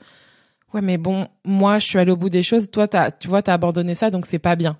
ouais 0.75 0.81
mais 0.81 0.99
bon, 0.99 1.29
moi 1.45 1.79
je 1.79 1.87
suis 1.87 1.99
allé 1.99 2.13
au 2.13 2.17
bout 2.17 2.31
des 2.31 2.43
choses, 2.43 2.71
toi 2.71 2.89
tu 2.89 3.29
vois 3.29 3.43
t'as 3.43 3.55
abandonné 3.55 3.95
ça 3.95 4.11
donc 4.11 4.27
c'est 4.27 4.39
pas 4.39 4.57
bien. 4.57 4.79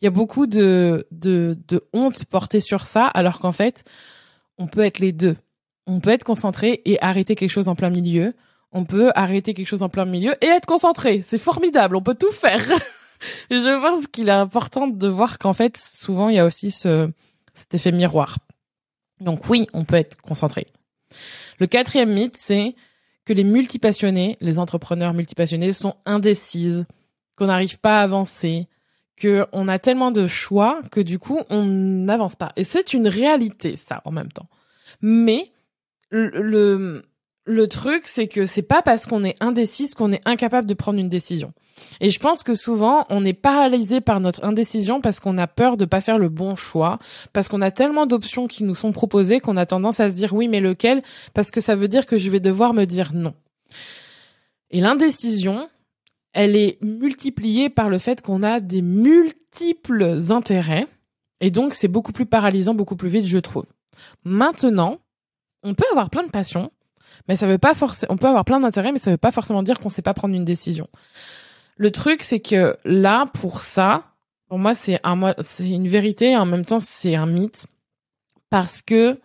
Il 0.00 0.04
y 0.04 0.08
a 0.08 0.12
beaucoup 0.12 0.46
de 0.46 1.06
de 1.10 1.58
de 1.68 1.84
honte 1.92 2.24
portée 2.26 2.60
sur 2.60 2.84
ça 2.84 3.06
alors 3.06 3.40
qu'en 3.40 3.52
fait, 3.52 3.84
on 4.58 4.66
peut 4.66 4.84
être 4.84 4.98
les 4.98 5.12
deux. 5.12 5.36
On 5.86 6.00
peut 6.00 6.10
être 6.10 6.24
concentré 6.24 6.82
et 6.84 7.02
arrêter 7.02 7.34
quelque 7.34 7.50
chose 7.50 7.68
en 7.68 7.74
plein 7.74 7.90
milieu 7.90 8.34
on 8.72 8.84
peut 8.84 9.10
arrêter 9.14 9.54
quelque 9.54 9.66
chose 9.66 9.82
en 9.82 9.88
plein 9.88 10.04
milieu 10.04 10.34
et 10.42 10.46
être 10.46 10.66
concentré. 10.66 11.22
C'est 11.22 11.38
formidable, 11.38 11.96
on 11.96 12.02
peut 12.02 12.14
tout 12.14 12.30
faire. 12.30 12.60
je 13.50 13.80
pense 13.80 14.06
qu'il 14.08 14.28
est 14.28 14.32
important 14.32 14.86
de 14.86 15.08
voir 15.08 15.38
qu'en 15.38 15.52
fait, 15.52 15.76
souvent, 15.76 16.28
il 16.28 16.36
y 16.36 16.38
a 16.38 16.44
aussi 16.44 16.70
ce, 16.70 17.10
cet 17.54 17.74
effet 17.74 17.92
miroir. 17.92 18.38
Donc 19.20 19.48
oui, 19.48 19.66
on 19.72 19.84
peut 19.84 19.96
être 19.96 20.20
concentré. 20.20 20.66
Le 21.58 21.66
quatrième 21.66 22.12
mythe, 22.12 22.36
c'est 22.36 22.74
que 23.24 23.32
les 23.32 23.44
multipassionnés, 23.44 24.36
les 24.40 24.58
entrepreneurs 24.58 25.12
multipassionnés 25.12 25.72
sont 25.72 25.96
indécises, 26.06 26.86
qu'on 27.36 27.46
n'arrive 27.46 27.78
pas 27.78 28.00
à 28.00 28.02
avancer, 28.02 28.68
qu'on 29.20 29.68
a 29.68 29.78
tellement 29.78 30.10
de 30.10 30.26
choix 30.26 30.80
que 30.90 31.00
du 31.00 31.18
coup, 31.18 31.40
on 31.50 31.64
n'avance 31.64 32.36
pas. 32.36 32.52
Et 32.56 32.64
c'est 32.64 32.94
une 32.94 33.08
réalité, 33.08 33.76
ça, 33.76 34.00
en 34.04 34.12
même 34.12 34.32
temps. 34.32 34.48
Mais 35.02 35.52
le, 36.10 36.30
le 36.30 37.04
truc, 37.66 38.06
c'est 38.06 38.28
que 38.28 38.44
c'est 38.44 38.62
pas 38.62 38.82
parce 38.82 39.06
qu'on 39.06 39.24
est 39.24 39.36
indécis 39.40 39.90
qu'on 39.90 40.12
est 40.12 40.20
incapable 40.26 40.68
de 40.68 40.74
prendre 40.74 40.98
une 40.98 41.08
décision. 41.08 41.52
Et 42.00 42.10
je 42.10 42.18
pense 42.18 42.42
que 42.42 42.54
souvent, 42.54 43.06
on 43.08 43.24
est 43.24 43.32
paralysé 43.32 44.00
par 44.00 44.20
notre 44.20 44.44
indécision 44.44 45.00
parce 45.00 45.20
qu'on 45.20 45.38
a 45.38 45.46
peur 45.46 45.76
de 45.76 45.84
pas 45.84 46.00
faire 46.00 46.18
le 46.18 46.28
bon 46.28 46.56
choix, 46.56 46.98
parce 47.32 47.48
qu'on 47.48 47.60
a 47.60 47.70
tellement 47.70 48.06
d'options 48.06 48.48
qui 48.48 48.64
nous 48.64 48.74
sont 48.74 48.92
proposées 48.92 49.40
qu'on 49.40 49.56
a 49.56 49.66
tendance 49.66 50.00
à 50.00 50.10
se 50.10 50.14
dire 50.14 50.34
oui, 50.34 50.48
mais 50.48 50.60
lequel? 50.60 51.02
Parce 51.34 51.50
que 51.50 51.60
ça 51.60 51.74
veut 51.74 51.88
dire 51.88 52.06
que 52.06 52.18
je 52.18 52.30
vais 52.30 52.40
devoir 52.40 52.74
me 52.74 52.84
dire 52.84 53.12
non. 53.14 53.34
Et 54.70 54.80
l'indécision, 54.80 55.68
elle 56.32 56.56
est 56.56 56.82
multipliée 56.82 57.70
par 57.70 57.88
le 57.88 57.98
fait 57.98 58.20
qu'on 58.20 58.42
a 58.42 58.60
des 58.60 58.82
multiples 58.82 60.18
intérêts. 60.30 60.86
Et 61.40 61.50
donc, 61.50 61.74
c'est 61.74 61.88
beaucoup 61.88 62.12
plus 62.12 62.26
paralysant, 62.26 62.74
beaucoup 62.74 62.96
plus 62.96 63.08
vite, 63.08 63.26
je 63.26 63.38
trouve. 63.38 63.66
Maintenant, 64.24 64.98
on 65.62 65.74
peut 65.74 65.86
avoir 65.90 66.10
plein 66.10 66.24
de 66.24 66.30
passions, 66.30 66.70
mais 67.26 67.36
ça 67.36 67.46
veut 67.46 67.58
pas 67.58 67.74
forcément, 67.74 68.12
on 68.14 68.16
peut 68.16 68.28
avoir 68.28 68.44
plein 68.44 68.60
d'intérêts, 68.60 68.92
mais 68.92 68.98
ça 68.98 69.10
veut 69.10 69.16
pas 69.16 69.32
forcément 69.32 69.62
dire 69.62 69.78
qu'on 69.78 69.88
sait 69.88 70.02
pas 70.02 70.14
prendre 70.14 70.34
une 70.34 70.44
décision. 70.44 70.88
Le 71.76 71.90
truc, 71.90 72.22
c'est 72.22 72.40
que 72.40 72.76
là, 72.84 73.26
pour 73.34 73.60
ça, 73.60 74.04
pour 74.48 74.58
moi, 74.58 74.74
c'est 74.74 75.00
un, 75.04 75.34
c'est 75.40 75.68
une 75.68 75.88
vérité 75.88 76.32
et 76.32 76.36
en 76.36 76.46
même 76.46 76.64
temps, 76.64 76.80
c'est 76.80 77.14
un 77.14 77.26
mythe 77.26 77.66
parce 78.50 78.82
que 78.82 79.18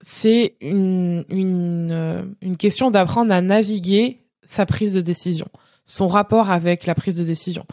c'est 0.00 0.56
une, 0.60 1.24
une, 1.28 1.90
euh, 1.92 2.22
une 2.40 2.56
question 2.56 2.90
d'apprendre 2.90 3.32
à 3.32 3.40
naviguer 3.40 4.20
sa 4.42 4.66
prise 4.66 4.92
de 4.92 5.00
décision, 5.00 5.48
son 5.84 6.08
rapport 6.08 6.50
avec 6.50 6.86
la 6.86 6.94
prise 6.94 7.14
de 7.14 7.24
décision. 7.24 7.64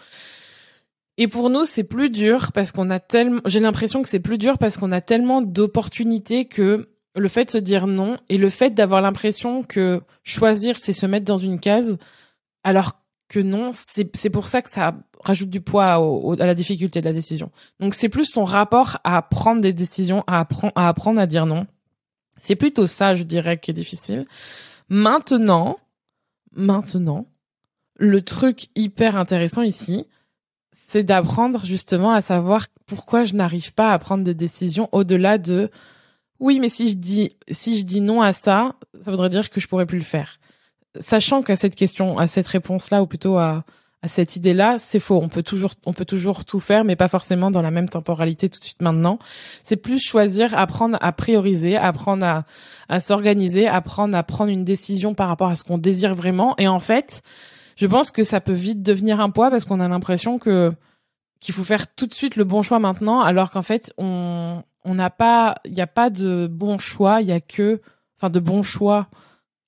Et 1.18 1.28
pour 1.28 1.50
nous, 1.50 1.66
c'est 1.66 1.84
plus 1.84 2.10
dur 2.10 2.52
parce 2.54 2.72
qu'on 2.72 2.90
a 2.90 3.00
tellement, 3.00 3.42
j'ai 3.46 3.60
l'impression 3.60 4.02
que 4.02 4.08
c'est 4.08 4.22
plus 4.22 4.38
dur 4.38 4.58
parce 4.58 4.78
qu'on 4.78 4.92
a 4.92 5.02
tellement 5.02 5.42
d'opportunités 5.42 6.46
que 6.46 6.88
le 7.20 7.28
fait 7.28 7.46
de 7.46 7.52
se 7.52 7.58
dire 7.58 7.88
non 7.88 8.18
et 8.30 8.38
le 8.38 8.50
fait 8.50 8.72
d'avoir 8.72 9.02
l'impression 9.02 9.64
que 9.64 10.02
choisir 10.24 10.80
c'est 10.80 10.94
se 10.94 11.06
mettre 11.06 11.26
dans 11.26 11.38
une 11.38 11.60
case 11.60 11.98
alors 12.64 13.00
que 13.28 13.40
non 13.40 13.72
c'est 13.74 14.30
pour 14.30 14.48
ça 14.48 14.62
que 14.62 14.70
ça 14.70 14.96
rajoute 15.24 15.50
du 15.50 15.62
poids 15.62 15.94
à 16.40 16.46
la 16.46 16.56
difficulté 16.56 17.02
de 17.02 17.06
la 17.06 17.14
décision. 17.14 17.52
Donc 17.80 17.94
c'est 17.94 18.10
plus 18.10 18.26
son 18.26 18.44
rapport 18.44 18.98
à 19.04 19.22
prendre 19.22 19.62
des 19.62 19.74
décisions 19.74 20.24
à 20.28 20.46
apprendre 20.76 21.20
à 21.20 21.28
dire 21.28 21.46
non. 21.46 21.68
C'est 22.38 22.56
plutôt 22.56 22.86
ça 22.86 23.16
je 23.16 23.24
dirais 23.24 23.60
qui 23.60 23.72
est 23.72 23.74
difficile. 23.74 24.26
Maintenant 24.88 25.78
maintenant 26.54 27.28
le 27.96 28.22
truc 28.22 28.70
hyper 28.76 29.18
intéressant 29.18 29.62
ici 29.62 30.08
c'est 30.88 31.04
d'apprendre 31.04 31.66
justement 31.66 32.14
à 32.14 32.22
savoir 32.22 32.66
pourquoi 32.88 33.24
je 33.24 33.36
n'arrive 33.36 33.74
pas 33.74 33.94
à 33.94 34.00
prendre 34.00 34.24
de 34.24 34.34
décisions 34.34 34.90
au-delà 34.92 35.38
de 35.38 35.70
oui, 36.40 36.60
mais 36.60 36.70
si 36.70 36.90
je 36.90 36.96
dis 36.96 37.36
si 37.50 37.80
je 37.80 37.86
dis 37.86 38.02
non 38.02 38.22
à 38.22 38.34
ça, 38.34 38.76
ça 39.02 39.12
voudrait 39.12 39.30
dire 39.30 39.50
que 39.50 39.60
je 39.60 39.68
pourrais 39.68 39.86
plus 39.86 39.98
le 39.98 40.04
faire. 40.04 40.40
Sachant 41.00 41.44
qu'à 41.44 41.56
cette 41.56 41.76
question, 41.76 42.18
à 42.18 42.28
cette 42.28 42.48
réponse-là, 42.48 43.02
ou 43.04 43.08
plutôt 43.08 43.38
à, 43.38 43.64
à 44.02 44.08
cette 44.08 44.36
idée-là, 44.36 44.78
c'est 44.80 45.00
faux. 45.00 45.20
On 45.22 45.28
peut 45.28 45.44
toujours 45.44 45.74
on 45.86 45.94
peut 45.94 46.06
toujours 46.06 46.46
tout 46.46 46.60
faire, 46.60 46.84
mais 46.84 46.96
pas 46.96 47.10
forcément 47.10 47.52
dans 47.52 47.62
la 47.62 47.72
même 47.72 47.90
temporalité 47.90 48.50
tout 48.50 48.60
de 48.60 48.64
suite 48.64 48.82
maintenant. 48.82 49.20
C'est 49.64 49.76
plus 49.76 50.00
choisir, 50.00 50.58
apprendre 50.58 50.98
à 51.02 51.12
prioriser, 51.12 51.76
apprendre 51.76 52.26
à, 52.26 52.46
à 52.88 53.00
s'organiser, 53.00 53.68
apprendre 53.68 54.18
à 54.18 54.24
prendre 54.24 54.52
une 54.52 54.64
décision 54.64 55.14
par 55.14 55.28
rapport 55.28 55.50
à 55.50 55.56
ce 55.56 55.64
qu'on 55.64 55.78
désire 55.78 56.16
vraiment. 56.16 56.56
Et 56.58 56.68
en 56.68 56.80
fait, 56.80 57.22
je 57.76 57.88
pense 57.88 58.12
que 58.12 58.24
ça 58.24 58.40
peut 58.40 58.54
vite 58.54 58.82
devenir 58.82 59.20
un 59.20 59.30
poids 59.30 59.50
parce 59.50 59.66
qu'on 59.66 59.80
a 59.82 59.88
l'impression 59.88 60.40
que 60.40 60.72
qu'il 61.40 61.56
faut 61.56 61.64
faire 61.64 61.94
tout 61.94 62.06
de 62.06 62.14
suite 62.14 62.36
le 62.36 62.44
bon 62.44 62.64
choix 62.64 62.80
maintenant, 62.80 63.22
alors 63.22 63.50
qu'en 63.52 63.62
fait, 63.62 63.94
on, 63.98 64.62
on 64.84 64.96
n'a 64.96 65.10
pas, 65.10 65.56
il 65.66 65.74
n'y 65.74 65.82
a 65.82 65.88
pas 65.88 66.10
de 66.10 66.48
bon 66.50 66.78
choix, 66.78 67.22
il 67.22 67.28
y 67.28 67.32
a 67.32 67.42
que, 67.42 67.82
enfin, 68.18 68.30
de 68.30 68.40
bon 68.40 68.64
choix, 68.64 69.08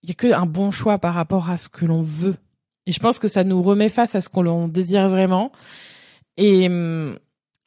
il 0.04 0.10
y 0.10 0.12
a 0.12 0.16
que 0.16 0.32
un 0.34 0.46
bon 0.46 0.72
choix 0.72 0.98
par 0.98 1.14
rapport 1.14 1.50
à 1.50 1.58
ce 1.58 1.70
que 1.70 1.86
l'on 1.86 2.02
veut. 2.02 2.36
Et 2.86 2.92
je 2.92 3.00
pense 3.00 3.20
que 3.20 3.28
ça 3.28 3.44
nous 3.44 3.62
remet 3.62 3.90
face 3.90 4.16
à 4.16 4.22
ce 4.22 4.30
qu'on 4.30 4.68
désire 4.68 5.08
vraiment. 5.10 5.52
Et, 6.38 6.68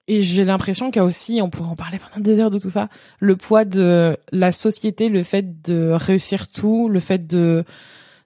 et 0.09 0.23
j'ai 0.23 0.45
l'impression 0.45 0.91
qu'il 0.91 1.01
y 1.01 1.03
a 1.03 1.05
aussi, 1.05 1.41
on 1.41 1.51
pourrait 1.51 1.69
en 1.69 1.77
parler 1.77 1.99
pendant 1.99 2.23
des 2.23 2.41
heures 2.41 2.51
de 2.51 2.59
tout 2.59 2.71
ça, 2.71 2.89
le 3.21 3.37
poids 3.37 3.65
de 3.65 4.17
la 4.33 4.53
société, 4.53 5.09
le 5.09 5.23
fait 5.23 5.63
de 5.63 5.91
réussir 5.93 6.49
tout, 6.49 6.89
le 6.89 7.01
fait 7.01 7.27
de 7.27 7.65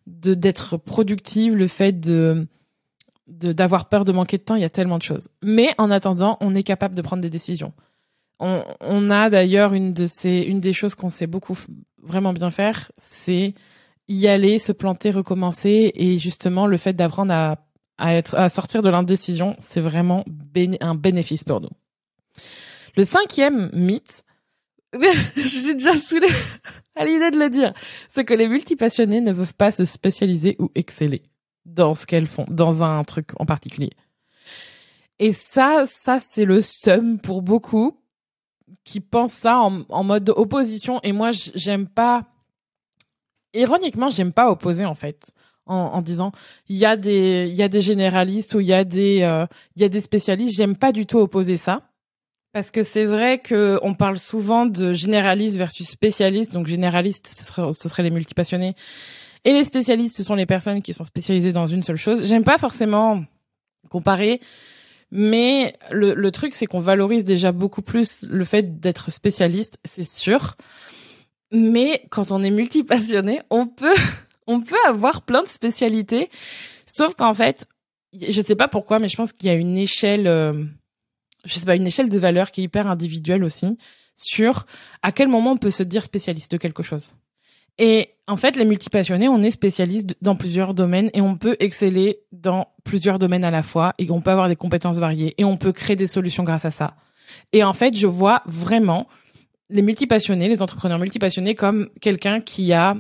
de 0.06 0.34
d'être 0.34 0.76
productive, 0.78 1.54
le 1.54 1.66
fait 1.66 1.92
de 1.92 2.46
d'avoir 3.26 3.90
peur 3.90 4.06
de 4.06 4.12
manquer 4.12 4.38
de 4.38 4.42
temps, 4.42 4.54
il 4.54 4.62
y 4.62 4.64
a 4.64 4.70
tellement 4.70 4.96
de 4.96 5.02
choses. 5.02 5.28
Mais 5.42 5.74
en 5.76 5.90
attendant, 5.90 6.38
on 6.40 6.54
est 6.54 6.62
capable 6.62 6.94
de 6.94 7.02
prendre 7.02 7.20
des 7.20 7.28
décisions. 7.28 7.74
On, 8.40 8.62
on 8.80 9.10
a 9.10 9.30
d'ailleurs 9.30 9.74
une 9.74 9.92
de 9.92 10.06
ces, 10.06 10.38
une 10.38 10.60
des 10.60 10.72
choses 10.72 10.94
qu'on 10.94 11.08
sait 11.08 11.26
beaucoup 11.26 11.58
vraiment 12.02 12.32
bien 12.32 12.50
faire, 12.50 12.92
c'est 12.96 13.54
y 14.08 14.26
aller, 14.26 14.58
se 14.58 14.72
planter, 14.72 15.10
recommencer, 15.10 15.92
et 15.94 16.18
justement 16.18 16.66
le 16.66 16.76
fait 16.76 16.94
d'apprendre 16.94 17.32
à, 17.32 17.58
à 17.98 18.14
être, 18.14 18.34
à 18.36 18.48
sortir 18.48 18.82
de 18.82 18.88
l'indécision, 18.88 19.56
c'est 19.58 19.80
vraiment 19.80 20.24
un 20.80 20.94
bénéfice 20.94 21.44
pour 21.44 21.60
nous. 21.60 21.68
Le 22.96 23.04
cinquième 23.04 23.70
mythe, 23.74 24.24
je 24.94 25.40
suis 25.40 25.74
déjà 25.74 25.94
saoulée 25.94 26.28
à 26.96 27.04
l'idée 27.04 27.30
de 27.30 27.38
le 27.38 27.50
dire, 27.50 27.72
c'est 28.08 28.24
que 28.24 28.34
les 28.34 28.48
multipassionnés 28.48 29.20
ne 29.20 29.32
peuvent 29.32 29.54
pas 29.54 29.70
se 29.70 29.84
spécialiser 29.84 30.56
ou 30.58 30.70
exceller 30.74 31.22
dans 31.66 31.94
ce 31.94 32.06
qu'elles 32.06 32.26
font, 32.26 32.46
dans 32.48 32.82
un 32.82 33.04
truc 33.04 33.30
en 33.38 33.44
particulier. 33.44 33.90
Et 35.18 35.32
ça, 35.32 35.84
ça 35.86 36.18
c'est 36.20 36.44
le 36.44 36.60
seum 36.60 37.18
pour 37.20 37.42
beaucoup 37.42 38.00
qui 38.84 39.00
pensent 39.00 39.32
ça 39.32 39.58
en, 39.58 39.82
en 39.88 40.04
mode 40.04 40.30
opposition. 40.30 41.00
Et 41.02 41.12
moi, 41.12 41.30
j'aime 41.54 41.88
pas. 41.88 42.24
ironiquement, 43.54 44.08
j'aime 44.08 44.32
pas 44.32 44.50
opposer 44.50 44.84
en 44.84 44.94
fait. 44.94 45.32
En, 45.66 45.74
en 45.74 46.00
disant 46.00 46.32
il 46.70 46.76
y 46.76 46.86
a 46.86 46.96
des 46.96 47.46
il 47.46 47.54
y 47.54 47.62
a 47.62 47.68
des 47.68 47.82
généralistes 47.82 48.54
ou 48.54 48.60
il 48.60 48.66
y 48.68 48.72
a 48.72 48.84
des 48.84 49.20
euh, 49.20 49.44
il 49.76 49.82
y 49.82 49.84
a 49.84 49.90
des 49.90 50.00
spécialistes 50.00 50.56
j'aime 50.56 50.74
pas 50.78 50.92
du 50.92 51.04
tout 51.04 51.18
opposer 51.18 51.58
ça 51.58 51.90
parce 52.54 52.70
que 52.70 52.82
c'est 52.82 53.04
vrai 53.04 53.38
que 53.38 53.78
on 53.82 53.94
parle 53.94 54.16
souvent 54.16 54.64
de 54.64 54.94
généraliste 54.94 55.58
versus 55.58 55.86
spécialiste 55.86 56.54
donc 56.54 56.68
généraliste 56.68 57.26
ce 57.26 57.44
serait 57.44 57.70
ce 57.74 57.86
serait 57.90 58.02
les 58.02 58.10
multipassionnés 58.10 58.76
et 59.44 59.52
les 59.52 59.64
spécialistes 59.64 60.16
ce 60.16 60.22
sont 60.22 60.36
les 60.36 60.46
personnes 60.46 60.80
qui 60.80 60.94
sont 60.94 61.04
spécialisées 61.04 61.52
dans 61.52 61.66
une 61.66 61.82
seule 61.82 61.98
chose 61.98 62.24
j'aime 62.24 62.44
pas 62.44 62.56
forcément 62.56 63.22
comparer 63.90 64.40
mais 65.10 65.74
le, 65.90 66.14
le 66.14 66.30
truc 66.30 66.54
c'est 66.54 66.66
qu'on 66.66 66.80
valorise 66.80 67.24
déjà 67.24 67.52
beaucoup 67.52 67.82
plus 67.82 68.26
le 68.28 68.44
fait 68.44 68.80
d'être 68.80 69.10
spécialiste 69.10 69.78
c'est 69.84 70.08
sûr 70.08 70.56
mais 71.50 72.06
quand 72.10 72.30
on 72.30 72.42
est 72.42 72.50
multipassionné, 72.50 73.40
on 73.50 73.66
peut, 73.66 73.94
on 74.46 74.60
peut 74.60 74.76
avoir 74.86 75.22
plein 75.22 75.42
de 75.42 75.48
spécialités. 75.48 76.30
Sauf 76.86 77.14
qu'en 77.14 77.34
fait, 77.34 77.66
je 78.12 78.40
sais 78.42 78.56
pas 78.56 78.68
pourquoi, 78.68 78.98
mais 78.98 79.08
je 79.08 79.16
pense 79.16 79.32
qu'il 79.32 79.48
y 79.48 79.52
a 79.52 79.54
une 79.54 79.76
échelle, 79.76 80.26
euh, 80.26 80.64
je 81.44 81.54
sais 81.54 81.64
pas, 81.64 81.76
une 81.76 81.86
échelle 81.86 82.08
de 82.08 82.18
valeur 82.18 82.50
qui 82.50 82.60
est 82.60 82.64
hyper 82.64 82.86
individuelle 82.86 83.44
aussi 83.44 83.66
sur 84.16 84.66
à 85.02 85.12
quel 85.12 85.28
moment 85.28 85.52
on 85.52 85.56
peut 85.56 85.70
se 85.70 85.84
dire 85.84 86.02
spécialiste 86.02 86.50
de 86.50 86.56
quelque 86.56 86.82
chose. 86.82 87.14
Et 87.78 88.10
en 88.26 88.36
fait, 88.36 88.56
les 88.56 88.64
multipassionnés, 88.64 89.28
on 89.28 89.42
est 89.42 89.50
spécialiste 89.50 90.16
dans 90.20 90.36
plusieurs 90.36 90.74
domaines 90.74 91.10
et 91.14 91.20
on 91.20 91.36
peut 91.36 91.56
exceller 91.60 92.20
dans 92.32 92.68
plusieurs 92.84 93.18
domaines 93.18 93.44
à 93.44 93.50
la 93.50 93.62
fois 93.62 93.94
et 93.98 94.10
on 94.10 94.20
peut 94.20 94.30
avoir 94.30 94.48
des 94.48 94.56
compétences 94.56 94.98
variées 94.98 95.34
et 95.38 95.44
on 95.44 95.56
peut 95.56 95.72
créer 95.72 95.96
des 95.96 96.06
solutions 96.06 96.44
grâce 96.44 96.64
à 96.64 96.70
ça. 96.70 96.96
Et 97.52 97.62
en 97.62 97.72
fait, 97.72 97.96
je 97.96 98.06
vois 98.06 98.42
vraiment 98.46 99.06
les 99.70 99.82
multipassionnés, 99.82 100.48
les 100.48 100.62
entrepreneurs 100.62 100.98
multipassionnés 100.98 101.54
comme 101.54 101.90
quelqu'un 102.00 102.40
qui 102.40 102.72
a, 102.72 102.96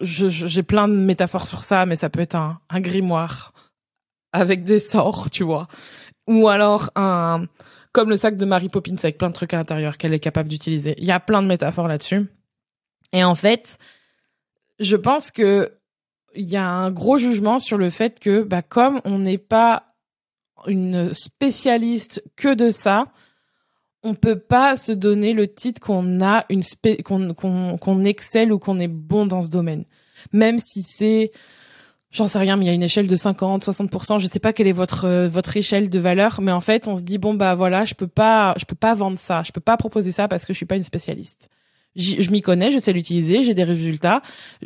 j'ai 0.00 0.62
plein 0.62 0.88
de 0.88 0.94
métaphores 0.94 1.46
sur 1.46 1.62
ça, 1.62 1.86
mais 1.86 1.96
ça 1.96 2.10
peut 2.10 2.20
être 2.20 2.34
un, 2.34 2.58
un 2.70 2.80
grimoire 2.80 3.52
avec 4.32 4.64
des 4.64 4.78
sorts, 4.78 5.30
tu 5.30 5.44
vois, 5.44 5.68
ou 6.26 6.48
alors 6.48 6.90
un, 6.96 7.46
comme 7.92 8.10
le 8.10 8.16
sac 8.16 8.36
de 8.36 8.44
Mary 8.44 8.68
Poppins 8.68 8.96
avec 8.98 9.16
plein 9.16 9.28
de 9.28 9.34
trucs 9.34 9.54
à 9.54 9.56
l'intérieur 9.56 9.96
qu'elle 9.96 10.12
est 10.12 10.20
capable 10.20 10.48
d'utiliser. 10.48 10.94
Il 10.98 11.04
y 11.04 11.12
a 11.12 11.20
plein 11.20 11.42
de 11.42 11.46
métaphores 11.46 11.88
là-dessus. 11.88 12.26
Et 13.12 13.24
en 13.24 13.34
fait, 13.34 13.78
je 14.78 14.96
pense 14.96 15.30
que 15.30 15.72
il 16.34 16.46
y 16.46 16.56
a 16.56 16.68
un 16.68 16.90
gros 16.90 17.18
jugement 17.18 17.58
sur 17.58 17.78
le 17.78 17.88
fait 17.90 18.20
que, 18.20 18.42
bah, 18.42 18.62
comme 18.62 19.00
on 19.04 19.18
n'est 19.18 19.38
pas 19.38 19.94
une 20.66 21.12
spécialiste 21.14 22.22
que 22.36 22.54
de 22.54 22.70
ça, 22.70 23.06
on 24.02 24.14
peut 24.14 24.38
pas 24.38 24.76
se 24.76 24.92
donner 24.92 25.32
le 25.32 25.52
titre 25.52 25.80
qu'on 25.80 26.20
a 26.20 26.44
une 26.48 26.62
qu'on 27.04 27.76
qu'on 27.78 28.04
excelle 28.04 28.52
ou 28.52 28.58
qu'on 28.58 28.78
est 28.78 28.88
bon 28.88 29.26
dans 29.26 29.42
ce 29.42 29.48
domaine. 29.48 29.84
Même 30.32 30.58
si 30.58 30.82
c'est 30.82 31.32
j'en 32.10 32.28
sais 32.28 32.38
rien 32.38 32.56
mais 32.56 32.64
il 32.64 32.68
y 32.68 32.70
a 32.70 32.74
une 32.74 32.82
échelle 32.82 33.08
de 33.08 33.16
50 33.16 33.64
60 33.64 34.20
je 34.20 34.26
sais 34.26 34.38
pas 34.38 34.52
quelle 34.52 34.68
est 34.68 34.72
votre 34.72 35.06
euh, 35.06 35.28
votre 35.28 35.56
échelle 35.56 35.90
de 35.90 35.98
valeur 35.98 36.40
mais 36.40 36.52
en 36.52 36.60
fait 36.60 36.86
on 36.88 36.96
se 36.96 37.02
dit 37.02 37.18
bon 37.18 37.34
bah 37.34 37.54
voilà, 37.54 37.84
je 37.84 37.94
peux 37.94 38.06
pas 38.06 38.54
je 38.58 38.64
peux 38.64 38.76
pas 38.76 38.94
vendre 38.94 39.18
ça, 39.18 39.42
je 39.42 39.52
peux 39.52 39.60
pas 39.60 39.76
proposer 39.76 40.12
ça 40.12 40.28
parce 40.28 40.44
que 40.44 40.52
je 40.52 40.56
suis 40.56 40.66
pas 40.66 40.76
une 40.76 40.84
spécialiste. 40.84 41.50
Je 41.96 42.30
m'y 42.30 42.42
connais, 42.42 42.70
je 42.70 42.78
sais 42.78 42.92
l'utiliser, 42.92 43.42
j'ai 43.42 43.54
des 43.54 43.64
résultats, 43.64 44.22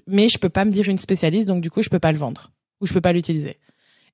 mais 0.06 0.28
je 0.28 0.38
peux 0.38 0.49
pas 0.49 0.64
me 0.64 0.70
dire 0.70 0.88
une 0.88 0.99
spécialiste 0.99 1.49
donc 1.49 1.62
du 1.62 1.70
coup 1.70 1.82
je 1.82 1.88
peux 1.88 1.99
pas 1.99 2.12
le 2.12 2.18
vendre 2.18 2.50
ou 2.80 2.87
je 2.87 2.92
peux 2.92 3.00
pas 3.00 3.12
l'utiliser. 3.12 3.56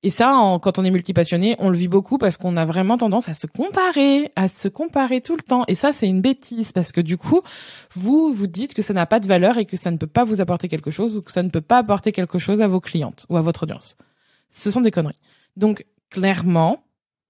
Et 0.03 0.09
ça, 0.09 0.59
quand 0.61 0.77
on 0.77 0.83
est 0.83 0.91
multipassionné, 0.91 1.55
on 1.59 1.69
le 1.69 1.77
vit 1.77 1.87
beaucoup 1.87 2.17
parce 2.17 2.37
qu'on 2.37 2.55
a 2.55 2.65
vraiment 2.65 2.97
tendance 2.97 3.29
à 3.29 3.33
se 3.33 3.47
comparer, 3.47 4.31
à 4.35 4.47
se 4.47 4.67
comparer 4.67 5.21
tout 5.21 5.35
le 5.35 5.41
temps. 5.41 5.63
Et 5.67 5.73
ça, 5.73 5.91
c'est 5.91 6.07
une 6.07 6.21
bêtise 6.21 6.71
parce 6.71 6.91
que 6.91 7.01
du 7.01 7.17
coup, 7.17 7.41
vous 7.93 8.31
vous 8.31 8.47
dites 8.47 8.75
que 8.75 8.83
ça 8.83 8.93
n'a 8.93 9.07
pas 9.07 9.19
de 9.19 9.27
valeur 9.27 9.57
et 9.57 9.65
que 9.65 9.75
ça 9.75 9.89
ne 9.89 9.97
peut 9.97 10.07
pas 10.07 10.23
vous 10.23 10.39
apporter 10.39 10.67
quelque 10.67 10.91
chose 10.91 11.17
ou 11.17 11.21
que 11.21 11.31
ça 11.31 11.41
ne 11.41 11.49
peut 11.49 11.61
pas 11.61 11.79
apporter 11.79 12.11
quelque 12.11 12.37
chose 12.37 12.61
à 12.61 12.67
vos 12.67 12.79
clientes 12.79 13.25
ou 13.29 13.37
à 13.37 13.41
votre 13.41 13.63
audience. 13.63 13.97
Ce 14.49 14.69
sont 14.69 14.81
des 14.81 14.91
conneries. 14.91 15.19
Donc, 15.55 15.85
clairement, 16.11 16.83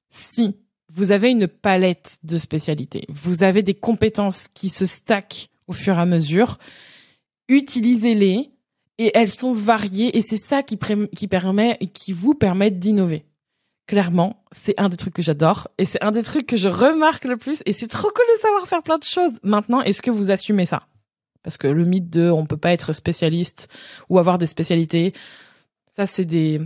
si 0.09 0.57
vous 0.91 1.11
avez 1.11 1.29
une 1.29 1.47
palette 1.47 2.17
de 2.23 2.37
spécialités, 2.37 3.05
vous 3.07 3.43
avez 3.43 3.63
des 3.63 3.75
compétences 3.75 4.49
qui 4.49 4.67
se 4.67 4.85
stackent 4.85 5.49
au 5.67 5.73
fur 5.73 5.97
et 5.97 6.01
à 6.01 6.05
mesure, 6.05 6.57
utilisez-les 7.47 8.51
et 8.97 9.11
elles 9.13 9.29
sont 9.29 9.53
variées 9.53 10.17
et 10.17 10.21
c'est 10.21 10.37
ça 10.37 10.63
qui, 10.63 10.77
permet 10.77 11.77
et 11.79 11.87
qui 11.87 12.13
vous 12.13 12.33
permet 12.33 12.71
d'innover. 12.71 13.25
Clairement, 13.85 14.43
c'est 14.51 14.77
un 14.79 14.89
des 14.89 14.97
trucs 14.97 15.13
que 15.13 15.21
j'adore 15.21 15.69
et 15.77 15.85
c'est 15.85 16.01
un 16.03 16.11
des 16.11 16.23
trucs 16.23 16.45
que 16.45 16.57
je 16.57 16.67
remarque 16.67 17.25
le 17.25 17.37
plus 17.37 17.61
et 17.65 17.73
c'est 17.73 17.87
trop 17.87 18.09
cool 18.09 18.25
de 18.35 18.41
savoir 18.41 18.67
faire 18.67 18.83
plein 18.83 18.97
de 18.97 19.03
choses. 19.03 19.33
Maintenant, 19.43 19.81
est-ce 19.81 20.01
que 20.01 20.11
vous 20.11 20.31
assumez 20.31 20.65
ça? 20.65 20.87
Parce 21.43 21.57
que 21.57 21.67
le 21.67 21.85
mythe 21.85 22.09
de 22.09 22.29
on 22.29 22.45
peut 22.45 22.57
pas 22.57 22.73
être 22.73 22.91
spécialiste 22.91 23.69
ou 24.09 24.19
avoir 24.19 24.37
des 24.37 24.47
spécialités, 24.47 25.13
ça 25.85 26.05
c'est 26.05 26.25
des 26.25 26.59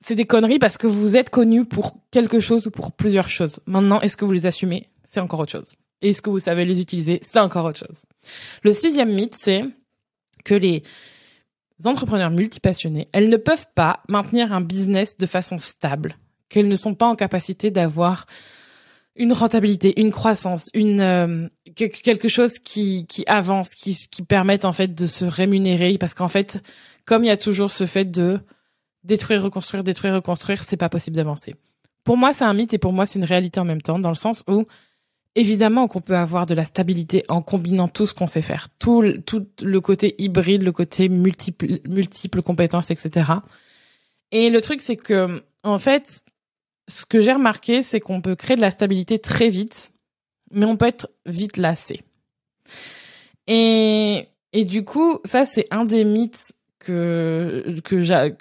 c'est 0.00 0.14
des 0.14 0.26
conneries 0.26 0.58
parce 0.58 0.78
que 0.78 0.86
vous 0.86 1.16
êtes 1.16 1.30
connu 1.30 1.64
pour 1.64 1.96
quelque 2.10 2.38
chose 2.38 2.66
ou 2.66 2.70
pour 2.70 2.92
plusieurs 2.92 3.28
choses. 3.28 3.58
Maintenant, 3.66 4.00
est-ce 4.00 4.16
que 4.16 4.24
vous 4.24 4.32
les 4.32 4.46
assumez? 4.46 4.90
C'est 5.02 5.20
encore 5.20 5.40
autre 5.40 5.52
chose. 5.52 5.74
Est-ce 6.02 6.22
que 6.22 6.30
vous 6.30 6.38
savez 6.38 6.64
les 6.64 6.80
utiliser? 6.80 7.20
C'est 7.22 7.38
encore 7.38 7.64
autre 7.64 7.78
chose. 7.78 8.02
Le 8.62 8.72
sixième 8.72 9.12
mythe, 9.12 9.34
c'est 9.34 9.64
que 10.44 10.54
les 10.54 10.82
entrepreneurs 11.84 12.30
multipassionnés, 12.30 13.08
elles 13.12 13.28
ne 13.28 13.36
peuvent 13.36 13.66
pas 13.74 14.00
maintenir 14.08 14.52
un 14.52 14.60
business 14.60 15.16
de 15.18 15.26
façon 15.26 15.58
stable, 15.58 16.16
qu'elles 16.48 16.68
ne 16.68 16.76
sont 16.76 16.94
pas 16.94 17.06
en 17.06 17.14
capacité 17.14 17.70
d'avoir 17.70 18.26
une 19.16 19.32
rentabilité, 19.32 20.00
une 20.00 20.10
croissance, 20.10 20.70
une 20.74 21.00
euh, 21.00 21.48
quelque 21.76 22.28
chose 22.28 22.58
qui 22.58 23.06
qui 23.06 23.24
avance, 23.26 23.74
qui 23.74 23.94
qui 24.10 24.22
permette 24.22 24.64
en 24.64 24.72
fait 24.72 24.94
de 24.94 25.06
se 25.06 25.24
rémunérer 25.24 25.98
parce 25.98 26.14
qu'en 26.14 26.28
fait, 26.28 26.62
comme 27.04 27.22
il 27.22 27.28
y 27.28 27.30
a 27.30 27.36
toujours 27.36 27.70
ce 27.70 27.86
fait 27.86 28.04
de 28.04 28.40
détruire, 29.04 29.42
reconstruire, 29.42 29.84
détruire, 29.84 30.14
reconstruire, 30.14 30.62
c'est 30.64 30.76
pas 30.76 30.88
possible 30.88 31.16
d'avancer. 31.16 31.54
Pour 32.02 32.16
moi, 32.16 32.32
c'est 32.32 32.44
un 32.44 32.54
mythe 32.54 32.74
et 32.74 32.78
pour 32.78 32.92
moi, 32.92 33.06
c'est 33.06 33.18
une 33.18 33.24
réalité 33.24 33.60
en 33.60 33.64
même 33.64 33.82
temps 33.82 33.98
dans 33.98 34.10
le 34.10 34.14
sens 34.14 34.42
où 34.48 34.66
Évidemment 35.36 35.88
qu'on 35.88 36.00
peut 36.00 36.16
avoir 36.16 36.46
de 36.46 36.54
la 36.54 36.64
stabilité 36.64 37.24
en 37.28 37.42
combinant 37.42 37.88
tout 37.88 38.06
ce 38.06 38.14
qu'on 38.14 38.28
sait 38.28 38.42
faire, 38.42 38.68
tout, 38.78 39.02
tout 39.26 39.46
le 39.62 39.80
côté 39.80 40.14
hybride, 40.18 40.62
le 40.62 40.70
côté 40.70 41.08
multiple, 41.08 41.80
multiples 41.88 42.40
compétences, 42.40 42.90
etc. 42.92 43.32
Et 44.30 44.48
le 44.48 44.60
truc, 44.60 44.80
c'est 44.80 44.96
que, 44.96 45.42
en 45.64 45.78
fait, 45.78 46.22
ce 46.86 47.04
que 47.04 47.20
j'ai 47.20 47.32
remarqué, 47.32 47.82
c'est 47.82 48.00
qu'on 48.00 48.20
peut 48.20 48.36
créer 48.36 48.56
de 48.56 48.60
la 48.60 48.70
stabilité 48.70 49.18
très 49.18 49.48
vite, 49.48 49.92
mais 50.52 50.66
on 50.66 50.76
peut 50.76 50.86
être 50.86 51.10
vite 51.26 51.56
lassé. 51.56 52.02
Et, 53.46 54.28
et 54.52 54.64
du 54.64 54.84
coup, 54.84 55.18
ça, 55.24 55.44
c'est 55.44 55.66
un 55.70 55.84
des 55.84 56.04
mythes 56.04 56.52
que, 56.78 57.74
que 57.84 58.00
j'ai, 58.00 58.34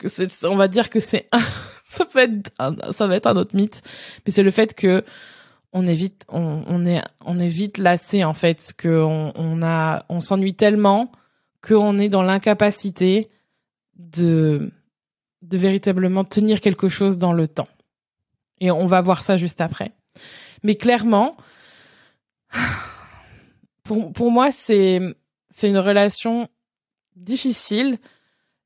on 0.43 0.55
va 0.55 0.67
dire 0.67 0.89
que 0.89 0.99
c'est 0.99 1.29
ça 1.85 2.05
peut 2.05 2.19
être 2.19 2.51
ça 2.91 3.07
va 3.07 3.15
être 3.15 3.27
un 3.27 3.37
autre 3.37 3.55
mythe, 3.55 3.81
mais 4.25 4.31
c'est 4.31 4.43
le 4.43 4.51
fait 4.51 4.73
que 4.73 5.03
on 5.73 5.87
est 5.87 5.93
vite, 5.93 6.23
on, 6.29 6.85
est, 6.85 7.01
on 7.25 7.39
est 7.39 7.47
vite 7.47 7.79
lassé 7.79 8.23
en 8.23 8.33
fait, 8.33 8.73
que 8.77 9.01
on, 9.01 9.61
a, 9.63 10.05
on 10.07 10.19
s'ennuie 10.19 10.53
tellement 10.53 11.11
qu'on 11.61 11.97
est 11.97 12.09
dans 12.09 12.21
l'incapacité 12.21 13.29
de, 13.95 14.71
de 15.41 15.57
véritablement 15.57 16.23
tenir 16.23 16.61
quelque 16.61 16.89
chose 16.89 17.17
dans 17.17 17.33
le 17.33 17.47
temps. 17.47 17.67
Et 18.59 18.69
on 18.69 18.85
va 18.85 19.01
voir 19.01 19.23
ça 19.23 19.35
juste 19.35 19.61
après. 19.61 19.91
Mais 20.61 20.75
clairement, 20.75 21.35
pour, 23.83 24.13
pour 24.13 24.31
moi, 24.31 24.51
c'est, 24.51 25.01
c'est 25.49 25.69
une 25.69 25.79
relation 25.79 26.47
difficile 27.15 27.97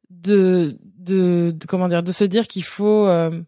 de, 0.10 0.78
de, 0.82 1.56
comment 1.68 1.88
dire, 1.88 2.04
de 2.04 2.12
se 2.12 2.26
dire 2.26 2.48
qu'il 2.48 2.64
faut, 2.64 3.08
euh, 3.08 3.42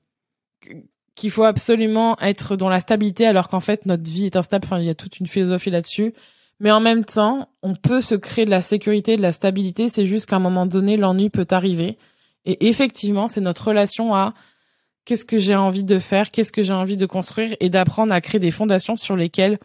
qu'il 1.19 1.31
faut 1.31 1.43
absolument 1.43 2.17
être 2.21 2.55
dans 2.55 2.69
la 2.69 2.79
stabilité 2.79 3.27
alors 3.27 3.49
qu'en 3.49 3.59
fait 3.59 3.85
notre 3.85 4.09
vie 4.09 4.25
est 4.25 4.37
instable. 4.37 4.65
Enfin, 4.65 4.79
il 4.79 4.85
y 4.85 4.89
a 4.89 4.95
toute 4.95 5.19
une 5.19 5.27
philosophie 5.27 5.69
là-dessus. 5.69 6.13
Mais 6.61 6.71
en 6.71 6.79
même 6.79 7.03
temps, 7.03 7.49
on 7.61 7.75
peut 7.75 7.99
se 7.99 8.15
créer 8.15 8.45
de 8.45 8.49
la 8.49 8.61
sécurité, 8.61 9.17
de 9.17 9.21
la 9.21 9.33
stabilité. 9.33 9.89
C'est 9.89 10.05
juste 10.05 10.27
qu'à 10.27 10.37
un 10.37 10.39
moment 10.39 10.65
donné, 10.65 10.95
l'ennui 10.95 11.29
peut 11.29 11.47
arriver. 11.51 11.97
Et 12.45 12.69
effectivement, 12.69 13.27
c'est 13.27 13.41
notre 13.41 13.67
relation 13.67 14.15
à 14.15 14.33
qu'est-ce 15.03 15.25
que 15.25 15.39
j'ai 15.39 15.57
envie 15.57 15.83
de 15.83 15.99
faire, 15.99 16.31
qu'est-ce 16.31 16.53
que 16.53 16.61
j'ai 16.61 16.73
envie 16.73 16.95
de 16.95 17.05
construire 17.05 17.53
et 17.59 17.69
d'apprendre 17.69 18.13
à 18.13 18.21
créer 18.21 18.39
des 18.39 18.51
fondations 18.51 18.95
sur 18.95 19.17
lesquelles 19.17 19.59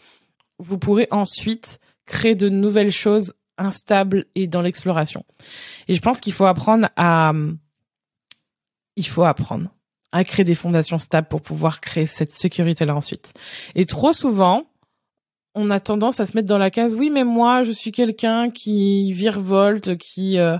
vous 0.58 0.78
pourrez 0.78 1.06
ensuite 1.12 1.78
créer 2.04 2.34
de 2.34 2.48
nouvelles 2.48 2.92
choses 2.92 3.32
instables 3.58 4.26
et 4.34 4.48
dans 4.48 4.60
l'exploration. 4.60 5.24
Et 5.86 5.94
je 5.94 6.00
pense 6.00 6.18
qu'il 6.18 6.32
faut 6.32 6.46
apprendre 6.46 6.88
à, 6.96 7.32
il 8.96 9.06
faut 9.06 9.22
apprendre 9.22 9.70
à 10.14 10.22
créer 10.22 10.44
des 10.44 10.54
fondations 10.54 10.96
stables 10.96 11.26
pour 11.26 11.42
pouvoir 11.42 11.80
créer 11.80 12.06
cette 12.06 12.32
sécurité-là 12.32 12.94
ensuite. 12.94 13.34
Et 13.74 13.84
trop 13.84 14.12
souvent, 14.12 14.62
on 15.56 15.70
a 15.70 15.80
tendance 15.80 16.20
à 16.20 16.26
se 16.26 16.36
mettre 16.36 16.46
dans 16.46 16.58
la 16.58 16.70
case 16.70 16.96
oui 16.96 17.10
mais 17.10 17.22
moi 17.22 17.62
je 17.62 17.70
suis 17.70 17.92
quelqu'un 17.92 18.50
qui 18.50 19.12
virevolte 19.12 19.96
qui 19.96 20.38
euh, 20.38 20.58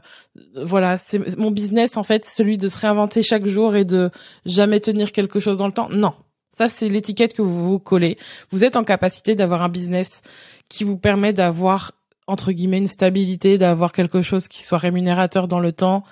voilà 0.57 0.97
c'est 0.97 1.37
mon 1.37 1.51
business 1.51 1.97
en 1.97 2.05
fait 2.05 2.25
celui 2.25 2.59
de 2.59 2.69
se 2.69 2.79
réinventer 2.79 3.25
chaque 3.25 3.47
jour 3.47 3.75
et 3.75 3.85
de 3.85 4.11
jamais 4.47 4.79
tenir 4.79 5.11
quelque 5.11 5.41
chose 5.41 5.59
dans 5.59 5.67
le 5.67 5.73
temps. 5.73 5.89
Non. 5.89 6.13
Ça 6.57 6.69
c'est 6.69 6.89
l'étiquette 6.89 7.33
que 7.35 7.43
vous 7.43 7.71
vous 7.71 7.79
collez. 7.79 8.19
Vous 8.51 8.65
êtes 8.65 8.77
en 8.77 8.85
capacité 8.85 9.37
d'avoir 9.37 9.63
un 9.63 9.69
business 9.69 10.23
qui 10.69 10.83
vous 10.83 10.97
permet 10.97 11.33
d'avoir 11.33 11.93
entre 12.27 12.51
guillemets 12.51 12.79
une 12.79 12.89
stabilité, 12.89 13.59
d'avoir 13.59 13.93
quelque 13.93 14.21
chose 14.21 14.49
qui 14.49 14.65
soit 14.65 14.79
rémunérateur 14.79 15.47
dans 15.47 15.61
le 15.61 15.73
temps, 15.73 16.03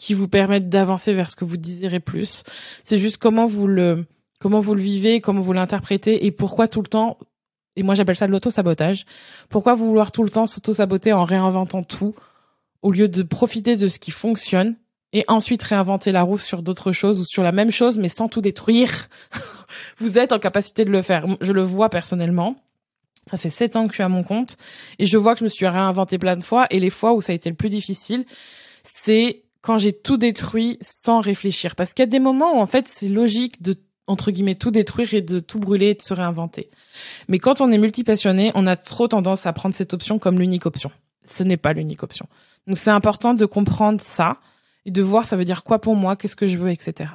qui 0.00 0.14
vous 0.14 0.28
permette 0.28 0.70
d'avancer 0.70 1.12
vers 1.12 1.28
ce 1.28 1.36
que 1.36 1.44
vous 1.44 1.58
désirez 1.58 2.00
plus. 2.00 2.42
C'est 2.84 2.98
juste 2.98 3.18
comment 3.18 3.44
vous 3.44 3.66
le 3.66 4.06
comment 4.40 4.58
vous 4.58 4.74
le 4.74 4.80
vivez, 4.80 5.20
comment 5.20 5.42
vous 5.42 5.52
l'interprétez 5.52 6.24
et 6.24 6.30
pourquoi 6.30 6.68
tout 6.68 6.80
le 6.80 6.88
temps 6.88 7.18
et 7.76 7.82
moi 7.82 7.94
j'appelle 7.94 8.16
ça 8.16 8.26
de 8.26 8.32
l'auto-sabotage. 8.32 9.04
Pourquoi 9.50 9.74
vouloir 9.74 10.10
tout 10.10 10.24
le 10.24 10.30
temps 10.30 10.46
s'auto-saboter 10.46 11.12
en 11.12 11.24
réinventant 11.24 11.82
tout 11.82 12.14
au 12.80 12.92
lieu 12.92 13.08
de 13.08 13.22
profiter 13.22 13.76
de 13.76 13.88
ce 13.88 13.98
qui 13.98 14.10
fonctionne 14.10 14.74
et 15.12 15.26
ensuite 15.28 15.62
réinventer 15.62 16.12
la 16.12 16.22
roue 16.22 16.38
sur 16.38 16.62
d'autres 16.62 16.92
choses 16.92 17.20
ou 17.20 17.24
sur 17.26 17.42
la 17.42 17.52
même 17.52 17.70
chose 17.70 17.98
mais 17.98 18.08
sans 18.08 18.28
tout 18.28 18.40
détruire? 18.40 19.06
vous 19.98 20.18
êtes 20.18 20.32
en 20.32 20.38
capacité 20.38 20.86
de 20.86 20.90
le 20.90 21.02
faire. 21.02 21.26
Je 21.42 21.52
le 21.52 21.62
vois 21.62 21.90
personnellement. 21.90 22.56
Ça 23.30 23.36
fait 23.36 23.50
sept 23.50 23.76
ans 23.76 23.84
que 23.84 23.92
je 23.92 23.96
suis 23.96 24.02
à 24.02 24.08
mon 24.08 24.22
compte 24.22 24.56
et 24.98 25.04
je 25.04 25.18
vois 25.18 25.34
que 25.34 25.40
je 25.40 25.44
me 25.44 25.50
suis 25.50 25.66
réinventé 25.66 26.16
plein 26.16 26.38
de 26.38 26.42
fois 26.42 26.66
et 26.70 26.80
les 26.80 26.88
fois 26.88 27.12
où 27.12 27.20
ça 27.20 27.32
a 27.32 27.34
été 27.34 27.50
le 27.50 27.56
plus 27.56 27.68
difficile, 27.68 28.24
c'est 28.82 29.42
quand 29.62 29.78
j'ai 29.78 29.92
tout 29.92 30.16
détruit 30.16 30.78
sans 30.80 31.20
réfléchir. 31.20 31.76
Parce 31.76 31.94
qu'il 31.94 32.02
y 32.02 32.08
a 32.08 32.10
des 32.10 32.20
moments 32.20 32.56
où 32.56 32.60
en 32.60 32.66
fait 32.66 32.88
c'est 32.88 33.08
logique 33.08 33.62
de 33.62 33.76
entre 34.06 34.30
guillemets 34.30 34.56
tout 34.56 34.70
détruire 34.70 35.14
et 35.14 35.22
de 35.22 35.38
tout 35.38 35.60
brûler 35.60 35.90
et 35.90 35.94
de 35.94 36.02
se 36.02 36.12
réinventer. 36.14 36.70
Mais 37.28 37.38
quand 37.38 37.60
on 37.60 37.70
est 37.70 37.78
multipassionné, 37.78 38.50
on 38.54 38.66
a 38.66 38.76
trop 38.76 39.06
tendance 39.06 39.46
à 39.46 39.52
prendre 39.52 39.74
cette 39.74 39.94
option 39.94 40.18
comme 40.18 40.38
l'unique 40.38 40.66
option. 40.66 40.90
Ce 41.24 41.44
n'est 41.44 41.56
pas 41.56 41.72
l'unique 41.72 42.02
option. 42.02 42.26
Donc 42.66 42.76
c'est 42.76 42.90
important 42.90 43.34
de 43.34 43.46
comprendre 43.46 44.00
ça 44.00 44.38
et 44.84 44.90
de 44.90 45.02
voir 45.02 45.26
ça 45.26 45.36
veut 45.36 45.44
dire 45.44 45.62
quoi 45.62 45.80
pour 45.80 45.94
moi, 45.94 46.16
qu'est-ce 46.16 46.36
que 46.36 46.46
je 46.46 46.58
veux, 46.58 46.70
etc. 46.70 47.10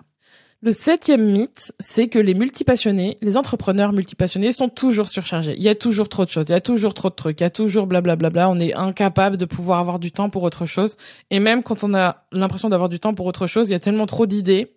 Le 0.66 0.72
septième 0.72 1.24
mythe, 1.24 1.74
c'est 1.80 2.08
que 2.08 2.18
les 2.18 2.34
multipassionnés, 2.34 3.20
les 3.22 3.38
entrepreneurs 3.38 3.94
multipassionnés 3.94 4.52
sont 4.52 4.68
toujours 4.68 5.08
surchargés. 5.08 5.54
Il 5.56 5.62
y 5.62 5.70
a 5.70 5.76
toujours 5.76 6.10
trop 6.10 6.26
de 6.26 6.32
choses, 6.32 6.48
il 6.50 6.54
y 6.54 6.56
a 6.56 6.60
toujours 6.60 6.96
trop 6.96 7.12
de 7.12 7.14
trucs, 7.14 7.40
il 7.40 7.44
y 7.44 7.46
a 7.46 7.52
toujours 7.52 7.86
blablabla. 7.86 8.50
On 8.50 8.60
est 8.60 8.74
incapable 8.74 9.38
de 9.38 9.46
pouvoir 9.46 9.78
avoir 9.78 10.00
du 10.00 10.12
temps 10.12 10.32
pour 10.32 10.42
autre 10.42 10.66
chose. 10.66 10.98
Et 11.30 11.40
même 11.40 11.62
quand 11.62 11.84
on 11.84 11.94
a 11.94 12.26
l'impression 12.32 12.68
d'avoir 12.68 12.90
du 12.90 13.00
temps 13.00 13.14
pour 13.14 13.28
autre 13.28 13.46
chose, 13.46 13.70
il 13.70 13.74
y 13.74 13.76
a 13.76 13.80
tellement 13.80 14.08
trop 14.08 14.26
d'idées 14.26 14.76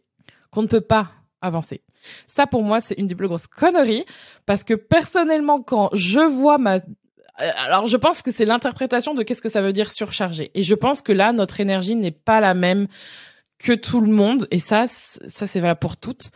qu'on 0.51 0.61
ne 0.61 0.67
peut 0.67 0.83
pas 0.83 1.09
avancer. 1.41 1.81
Ça, 2.27 2.47
pour 2.47 2.63
moi, 2.63 2.81
c'est 2.81 2.99
une 2.99 3.07
des 3.07 3.15
plus 3.15 3.27
grosses 3.27 3.47
conneries 3.47 4.05
parce 4.45 4.65
que 4.65 4.75
personnellement, 4.75 5.63
quand 5.63 5.89
je 5.95 6.21
vois 6.21 6.59
ma 6.59 6.81
alors 7.57 7.87
je 7.87 7.97
pense 7.97 8.21
que 8.21 8.33
c'est 8.33 8.45
l'interprétation 8.45 9.15
de 9.15 9.23
qu'est-ce 9.23 9.41
que 9.41 9.49
ça 9.49 9.63
veut 9.63 9.73
dire 9.73 9.91
surcharger. 9.91 10.51
Et 10.55 10.63
je 10.63 10.75
pense 10.75 11.01
que 11.01 11.13
là, 11.13 11.33
notre 11.33 11.61
énergie 11.61 11.95
n'est 11.95 12.11
pas 12.11 12.41
la 12.41 12.53
même 12.53 12.89
que 13.59 13.73
tout 13.73 14.01
le 14.01 14.13
monde. 14.13 14.47
Et 14.51 14.59
ça, 14.59 14.87
ça 14.87 15.47
c'est 15.47 15.61
valable 15.61 15.81
pour 15.81 15.97
toutes. 15.97 16.31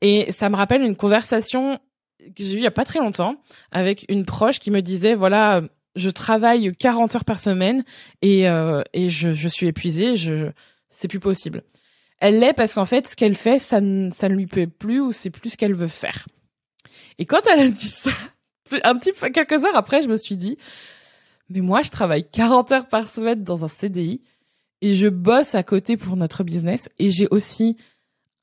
Et 0.00 0.30
ça 0.30 0.48
me 0.48 0.56
rappelle 0.56 0.82
une 0.82 0.96
conversation 0.96 1.78
que 2.18 2.42
j'ai 2.42 2.54
eue 2.54 2.58
il 2.58 2.62
y 2.62 2.66
a 2.66 2.70
pas 2.70 2.84
très 2.84 3.00
longtemps 3.00 3.36
avec 3.70 4.06
une 4.08 4.24
proche 4.24 4.58
qui 4.58 4.70
me 4.70 4.80
disait, 4.80 5.14
voilà, 5.14 5.62
je 5.96 6.10
travaille 6.10 6.74
40 6.74 7.16
heures 7.16 7.24
par 7.24 7.38
semaine 7.40 7.84
et, 8.22 8.48
euh, 8.48 8.82
et 8.92 9.10
je, 9.10 9.32
je 9.32 9.48
suis 9.48 9.66
épuisée, 9.66 10.14
je, 10.16 10.50
c'est 10.88 11.08
plus 11.08 11.20
possible. 11.20 11.62
Elle 12.18 12.38
l'est 12.38 12.54
parce 12.54 12.74
qu'en 12.74 12.84
fait, 12.84 13.06
ce 13.06 13.16
qu'elle 13.16 13.34
fait, 13.34 13.58
ça, 13.58 13.80
ne, 13.80 14.10
ça 14.10 14.28
ne 14.28 14.36
lui 14.36 14.46
plaît 14.46 14.66
plus 14.66 15.00
ou 15.00 15.12
c'est 15.12 15.30
plus 15.30 15.50
ce 15.50 15.56
qu'elle 15.56 15.74
veut 15.74 15.88
faire. 15.88 16.26
Et 17.18 17.26
quand 17.26 17.40
elle 17.46 17.60
a 17.60 17.68
dit 17.68 17.88
ça, 17.88 18.10
un 18.84 18.96
petit 18.96 19.12
peu, 19.12 19.28
quelques 19.30 19.64
heures 19.64 19.76
après, 19.76 20.02
je 20.02 20.08
me 20.08 20.16
suis 20.16 20.36
dit, 20.36 20.56
mais 21.50 21.60
moi, 21.60 21.82
je 21.82 21.90
travaille 21.90 22.28
40 22.28 22.72
heures 22.72 22.88
par 22.88 23.06
semaine 23.06 23.44
dans 23.44 23.64
un 23.64 23.68
CDI 23.68 24.22
et 24.84 24.94
je 24.94 25.08
bosse 25.08 25.54
à 25.54 25.62
côté 25.62 25.96
pour 25.96 26.14
notre 26.14 26.44
business. 26.44 26.90
Et 26.98 27.08
j'ai 27.08 27.26
aussi 27.30 27.76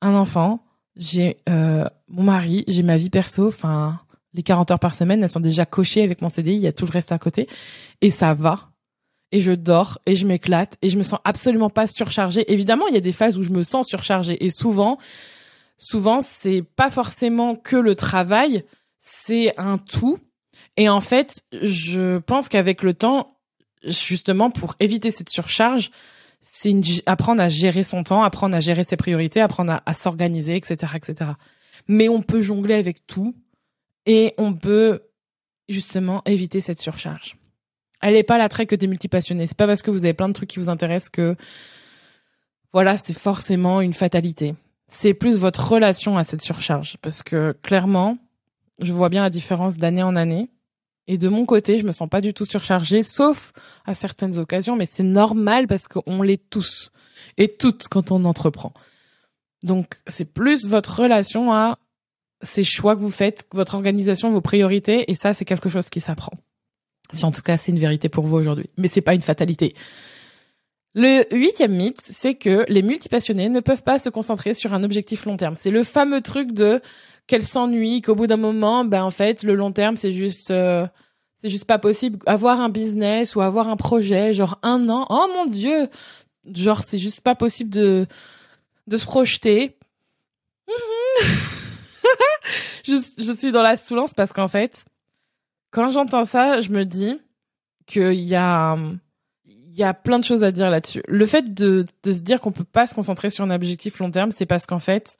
un 0.00 0.14
enfant, 0.14 0.64
j'ai 0.96 1.38
euh, 1.48 1.84
mon 2.08 2.24
mari, 2.24 2.64
j'ai 2.66 2.82
ma 2.82 2.96
vie 2.96 3.10
perso, 3.10 3.46
enfin 3.46 4.00
les 4.34 4.42
40 4.42 4.72
heures 4.72 4.78
par 4.80 4.94
semaine, 4.94 5.22
elles 5.22 5.28
sont 5.28 5.40
déjà 5.40 5.66
cochées 5.66 6.02
avec 6.02 6.20
mon 6.20 6.28
CDI, 6.28 6.54
il 6.54 6.60
y 6.60 6.66
a 6.66 6.72
tout 6.72 6.84
le 6.84 6.90
reste 6.90 7.12
à 7.12 7.18
côté. 7.18 7.48
Et 8.00 8.10
ça 8.10 8.34
va. 8.34 8.70
Et 9.30 9.40
je 9.40 9.52
dors. 9.52 10.00
Et 10.06 10.16
je 10.16 10.26
m'éclate. 10.26 10.78
Et 10.82 10.88
je 10.88 10.98
me 10.98 11.02
sens 11.02 11.20
absolument 11.24 11.70
pas 11.70 11.86
surchargée. 11.86 12.50
Évidemment, 12.50 12.88
il 12.88 12.94
y 12.94 12.98
a 12.98 13.00
des 13.00 13.12
phases 13.12 13.38
où 13.38 13.42
je 13.42 13.50
me 13.50 13.62
sens 13.62 13.86
surchargée. 13.86 14.44
Et 14.44 14.50
souvent 14.50 14.98
souvent 15.82 16.20
c'est 16.20 16.62
pas 16.62 16.90
forcément 16.90 17.56
que 17.56 17.76
le 17.76 17.94
travail, 17.94 18.64
c'est 19.00 19.58
un 19.58 19.78
tout. 19.78 20.18
Et 20.76 20.88
en 20.88 21.00
fait, 21.00 21.42
je 21.52 22.18
pense 22.18 22.48
qu'avec 22.48 22.82
le 22.82 22.94
temps, 22.94 23.36
justement 23.84 24.50
pour 24.50 24.74
éviter 24.80 25.10
cette 25.10 25.28
surcharge, 25.28 25.90
c'est 26.42 26.70
une, 26.70 26.82
apprendre 27.06 27.40
à 27.40 27.48
gérer 27.48 27.84
son 27.84 28.02
temps, 28.02 28.22
apprendre 28.22 28.56
à 28.56 28.60
gérer 28.60 28.82
ses 28.82 28.96
priorités, 28.96 29.40
apprendre 29.40 29.80
à, 29.86 29.94
s'organiser, 29.94 30.56
etc., 30.56 30.92
etc. 30.96 31.30
Mais 31.88 32.08
on 32.08 32.20
peut 32.20 32.42
jongler 32.42 32.74
avec 32.74 33.06
tout 33.06 33.34
et 34.06 34.34
on 34.38 34.52
peut 34.52 35.02
justement 35.68 36.22
éviter 36.26 36.60
cette 36.60 36.80
surcharge. 36.80 37.36
Elle 38.00 38.14
n'est 38.14 38.24
pas 38.24 38.38
la 38.38 38.48
trait 38.48 38.66
que 38.66 38.74
des 38.74 38.88
multipassionnés. 38.88 39.46
C'est 39.46 39.56
pas 39.56 39.68
parce 39.68 39.82
que 39.82 39.90
vous 39.90 40.04
avez 40.04 40.14
plein 40.14 40.28
de 40.28 40.34
trucs 40.34 40.50
qui 40.50 40.58
vous 40.58 40.68
intéressent 40.68 41.10
que 41.10 41.36
voilà, 42.72 42.96
c'est 42.96 43.16
forcément 43.16 43.80
une 43.80 43.92
fatalité. 43.92 44.54
C'est 44.88 45.14
plus 45.14 45.36
votre 45.36 45.72
relation 45.72 46.18
à 46.18 46.24
cette 46.24 46.42
surcharge 46.42 46.96
parce 47.00 47.22
que 47.22 47.56
clairement, 47.62 48.18
je 48.80 48.92
vois 48.92 49.08
bien 49.08 49.22
la 49.22 49.30
différence 49.30 49.76
d'année 49.76 50.02
en 50.02 50.16
année. 50.16 50.50
Et 51.08 51.18
de 51.18 51.28
mon 51.28 51.46
côté, 51.46 51.78
je 51.78 51.84
me 51.84 51.92
sens 51.92 52.08
pas 52.08 52.20
du 52.20 52.32
tout 52.32 52.44
surchargée, 52.44 53.02
sauf 53.02 53.52
à 53.84 53.94
certaines 53.94 54.38
occasions, 54.38 54.76
mais 54.76 54.86
c'est 54.86 55.02
normal 55.02 55.66
parce 55.66 55.88
qu'on 55.88 56.22
l'est 56.22 56.48
tous 56.48 56.92
et 57.38 57.48
toutes 57.48 57.88
quand 57.88 58.12
on 58.12 58.24
entreprend. 58.24 58.72
Donc, 59.62 60.00
c'est 60.06 60.24
plus 60.24 60.66
votre 60.66 61.00
relation 61.00 61.52
à 61.52 61.78
ces 62.42 62.64
choix 62.64 62.96
que 62.96 63.00
vous 63.00 63.10
faites, 63.10 63.46
votre 63.52 63.74
organisation, 63.74 64.30
vos 64.30 64.40
priorités, 64.40 65.10
et 65.10 65.14
ça, 65.14 65.34
c'est 65.34 65.44
quelque 65.44 65.68
chose 65.68 65.88
qui 65.88 66.00
s'apprend. 66.00 66.32
Si 67.12 67.24
en 67.24 67.30
tout 67.30 67.42
cas, 67.42 67.56
c'est 67.56 67.72
une 67.72 67.78
vérité 67.78 68.08
pour 68.08 68.24
vous 68.24 68.36
aujourd'hui. 68.36 68.70
Mais 68.78 68.88
c'est 68.88 69.00
pas 69.00 69.14
une 69.14 69.22
fatalité. 69.22 69.74
Le 70.94 71.24
huitième 71.34 71.74
mythe, 71.74 72.00
c'est 72.00 72.34
que 72.34 72.66
les 72.68 72.82
multipassionnés 72.82 73.48
ne 73.48 73.60
peuvent 73.60 73.82
pas 73.82 73.98
se 73.98 74.10
concentrer 74.10 74.52
sur 74.52 74.74
un 74.74 74.84
objectif 74.84 75.24
long 75.24 75.36
terme. 75.36 75.54
C'est 75.54 75.70
le 75.70 75.84
fameux 75.84 76.20
truc 76.20 76.52
de 76.52 76.80
qu'elle 77.26 77.44
s'ennuie, 77.44 78.02
qu'au 78.02 78.14
bout 78.14 78.26
d'un 78.26 78.36
moment, 78.36 78.84
ben 78.84 79.02
en 79.02 79.10
fait, 79.10 79.42
le 79.42 79.54
long 79.54 79.72
terme, 79.72 79.96
c'est 79.96 80.12
juste, 80.12 80.50
euh, 80.50 80.86
c'est 81.36 81.48
juste 81.48 81.64
pas 81.64 81.78
possible. 81.78 82.18
Avoir 82.26 82.60
un 82.60 82.68
business 82.68 83.34
ou 83.34 83.40
avoir 83.40 83.68
un 83.68 83.76
projet, 83.76 84.32
genre 84.32 84.58
un 84.62 84.88
an, 84.88 85.06
oh 85.08 85.28
mon 85.34 85.46
dieu, 85.46 85.88
genre 86.52 86.82
c'est 86.82 86.98
juste 86.98 87.20
pas 87.20 87.34
possible 87.34 87.70
de 87.70 88.06
de 88.88 88.96
se 88.96 89.06
projeter. 89.06 89.78
je, 92.84 92.94
je 93.18 93.32
suis 93.32 93.52
dans 93.52 93.62
la 93.62 93.76
soulance 93.76 94.12
parce 94.14 94.32
qu'en 94.32 94.48
fait, 94.48 94.84
quand 95.70 95.88
j'entends 95.88 96.24
ça, 96.24 96.60
je 96.60 96.70
me 96.70 96.84
dis 96.84 97.20
qu'il 97.86 98.20
y 98.20 98.34
a 98.34 98.76
il 99.72 99.78
y 99.78 99.84
a 99.84 99.94
plein 99.94 100.18
de 100.18 100.24
choses 100.24 100.44
à 100.44 100.52
dire 100.52 100.68
là-dessus. 100.68 101.02
Le 101.08 101.24
fait 101.24 101.54
de, 101.54 101.86
de 102.02 102.12
se 102.12 102.20
dire 102.20 102.40
qu'on 102.40 102.52
peut 102.52 102.64
pas 102.64 102.86
se 102.86 102.94
concentrer 102.94 103.30
sur 103.30 103.42
un 103.42 103.50
objectif 103.50 103.98
long 104.00 104.10
terme, 104.10 104.30
c'est 104.30 104.44
parce 104.44 104.66
qu'en 104.66 104.78
fait, 104.78 105.16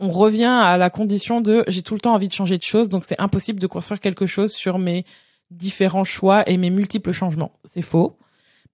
on 0.00 0.10
revient 0.10 0.44
à 0.44 0.76
la 0.76 0.90
condition 0.90 1.40
de 1.40 1.64
j'ai 1.68 1.82
tout 1.82 1.94
le 1.94 2.00
temps 2.00 2.14
envie 2.14 2.28
de 2.28 2.32
changer 2.32 2.58
de 2.58 2.62
choses, 2.62 2.88
donc 2.88 3.04
c'est 3.04 3.20
impossible 3.20 3.60
de 3.60 3.66
construire 3.66 4.00
quelque 4.00 4.26
chose 4.26 4.52
sur 4.52 4.78
mes 4.78 5.04
différents 5.50 6.04
choix 6.04 6.48
et 6.48 6.56
mes 6.56 6.70
multiples 6.70 7.12
changements. 7.12 7.52
C'est 7.64 7.82
faux. 7.82 8.16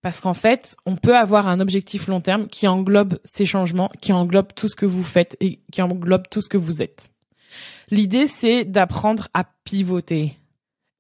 Parce 0.03 0.21
qu'en 0.21 0.35
fait, 0.35 0.77
on 0.85 0.97
peut 0.97 1.17
avoir 1.17 1.49
un 1.49 1.61
objectif 1.61 2.09
long 2.09 2.21
terme 2.21 2.47
qui 2.47 2.69
englobe 2.69 3.19
ces 3.25 3.47
changements, 3.47 3.91
qui 4.03 4.13
englobe 4.13 4.49
tout 4.55 4.69
ce 4.69 4.77
que 4.77 4.85
vous 4.85 5.03
faites 5.03 5.35
et 5.41 5.61
qui 5.73 5.81
englobe 5.81 6.29
tout 6.31 6.43
ce 6.43 6.51
que 6.51 6.59
vous 6.59 6.83
êtes. 6.83 7.11
L'idée, 7.91 8.27
c'est 8.27 8.65
d'apprendre 8.65 9.29
à 9.33 9.45
pivoter. 9.65 10.37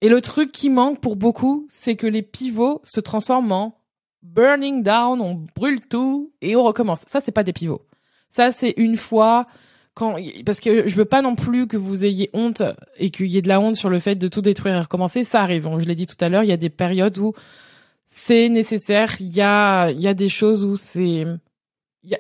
Et 0.01 0.09
le 0.09 0.23
truc 0.23 0.53
qui 0.53 0.71
manque 0.71 1.01
pour 1.01 1.17
beaucoup, 1.17 1.67
c'est 1.69 1.97
que 1.97 2.07
les 2.07 2.23
pivots 2.23 2.81
se 2.83 3.01
transforment 3.01 3.53
en 3.53 3.79
burning 4.23 4.83
down, 4.83 5.21
on 5.21 5.45
brûle 5.55 5.83
tout 5.83 6.33
et 6.41 6.57
on 6.57 6.63
recommence. 6.63 7.03
Ça, 7.07 7.21
c'est 7.21 7.33
pas 7.33 7.45
des 7.45 7.53
pivots. 7.53 7.87
Ça, 8.31 8.53
c'est 8.53 8.73
une 8.79 8.97
fois 8.97 9.47
quand 9.95 10.17
parce 10.45 10.61
que 10.61 10.87
je 10.87 10.97
veux 10.97 11.05
pas 11.05 11.23
non 11.23 11.37
plus 11.37 11.67
que 11.67 11.77
vous 11.77 12.05
ayez 12.05 12.31
honte 12.33 12.63
et 12.99 13.11
qu'il 13.11 13.27
y 13.27 13.39
ait 13.39 13.43
de 13.43 13.49
la 13.49 13.61
honte 13.61 13.77
sur 13.77 13.89
le 13.89 13.99
fait 13.99 14.17
de 14.17 14.29
tout 14.29 14.43
détruire 14.43 14.75
et 14.75 14.81
recommencer. 14.81 15.25
Ça 15.25 15.43
arrive. 15.43 15.69
Je 15.79 15.85
l'ai 15.87 15.95
dit 15.95 16.07
tout 16.07 16.17
à 16.21 16.29
l'heure, 16.29 16.43
il 16.43 16.51
y 16.51 16.53
a 16.53 16.57
des 16.57 16.71
périodes 16.71 17.17
où 17.19 17.33
c'est 18.09 18.49
nécessaire. 18.49 19.15
Il 19.21 19.29
y 19.29 19.41
a 19.41 19.91
il 19.91 20.01
y 20.01 20.09
a 20.09 20.15
des 20.15 20.29
choses 20.29 20.65
où 20.65 20.77
c'est 20.77 21.25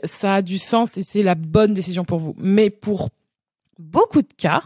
ça 0.04 0.36
a 0.36 0.42
du 0.42 0.58
sens 0.58 0.96
et 0.96 1.02
c'est 1.02 1.22
la 1.22 1.34
bonne 1.34 1.74
décision 1.74 2.04
pour 2.04 2.18
vous. 2.18 2.34
Mais 2.38 2.70
pour 2.70 3.10
beaucoup 3.78 4.22
de 4.22 4.32
cas 4.36 4.62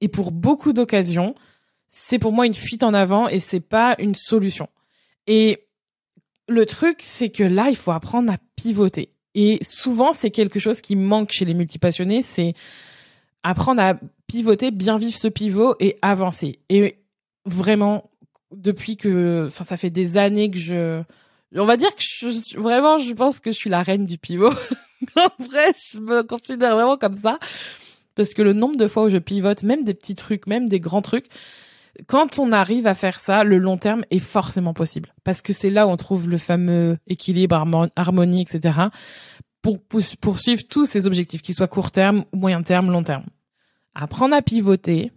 et 0.00 0.08
pour 0.08 0.32
beaucoup 0.32 0.72
d'occasions, 0.72 1.34
c'est 1.90 2.18
pour 2.18 2.32
moi 2.32 2.46
une 2.46 2.54
fuite 2.54 2.82
en 2.82 2.94
avant 2.94 3.28
et 3.28 3.38
c'est 3.38 3.60
pas 3.60 3.94
une 3.98 4.14
solution. 4.14 4.68
Et 5.26 5.66
le 6.48 6.66
truc, 6.66 6.96
c'est 7.00 7.30
que 7.30 7.44
là, 7.44 7.68
il 7.70 7.76
faut 7.76 7.92
apprendre 7.92 8.32
à 8.32 8.38
pivoter. 8.56 9.10
Et 9.34 9.58
souvent, 9.62 10.12
c'est 10.12 10.30
quelque 10.30 10.58
chose 10.58 10.80
qui 10.80 10.96
manque 10.96 11.32
chez 11.32 11.44
les 11.44 11.54
multipassionnés, 11.54 12.22
c'est 12.22 12.54
apprendre 13.42 13.82
à 13.82 13.98
pivoter, 14.26 14.70
bien 14.70 14.96
vivre 14.96 15.16
ce 15.16 15.28
pivot 15.28 15.74
et 15.80 15.98
avancer. 16.02 16.58
Et 16.68 16.96
vraiment, 17.44 18.10
depuis 18.52 18.96
que, 18.96 19.46
enfin, 19.48 19.64
ça 19.64 19.76
fait 19.76 19.90
des 19.90 20.16
années 20.16 20.50
que 20.50 20.58
je, 20.58 21.02
on 21.54 21.64
va 21.64 21.76
dire 21.76 21.94
que 21.94 22.02
je, 22.02 22.58
vraiment, 22.58 22.98
je 22.98 23.12
pense 23.12 23.40
que 23.40 23.50
je 23.50 23.56
suis 23.56 23.70
la 23.70 23.82
reine 23.82 24.06
du 24.06 24.18
pivot. 24.18 24.52
en 25.16 25.44
vrai, 25.44 25.72
je 25.92 25.98
me 25.98 26.22
considère 26.22 26.74
vraiment 26.74 26.96
comme 26.96 27.14
ça. 27.14 27.38
Parce 28.14 28.32
que 28.34 28.42
le 28.42 28.52
nombre 28.52 28.76
de 28.76 28.86
fois 28.86 29.04
où 29.04 29.08
je 29.08 29.18
pivote, 29.18 29.62
même 29.62 29.84
des 29.84 29.94
petits 29.94 30.14
trucs, 30.14 30.46
même 30.46 30.68
des 30.68 30.80
grands 30.80 31.02
trucs, 31.02 31.26
quand 32.06 32.38
on 32.38 32.52
arrive 32.52 32.86
à 32.86 32.94
faire 32.94 33.18
ça, 33.18 33.44
le 33.44 33.58
long 33.58 33.76
terme 33.76 34.04
est 34.10 34.18
forcément 34.18 34.74
possible. 34.74 35.14
Parce 35.24 35.42
que 35.42 35.52
c'est 35.52 35.70
là 35.70 35.86
où 35.86 35.90
on 35.90 35.96
trouve 35.96 36.28
le 36.28 36.38
fameux 36.38 36.98
équilibre, 37.06 37.56
harmonie, 37.96 38.42
etc. 38.42 38.78
Pour 39.62 39.78
poursuivre 40.20 40.62
tous 40.68 40.84
ces 40.84 41.06
objectifs, 41.06 41.42
qu'ils 41.42 41.54
soient 41.54 41.68
court 41.68 41.90
terme, 41.90 42.24
moyen 42.32 42.62
terme, 42.62 42.90
long 42.90 43.02
terme. 43.02 43.24
Apprendre 43.94 44.34
à 44.34 44.42
pivoter, 44.42 45.12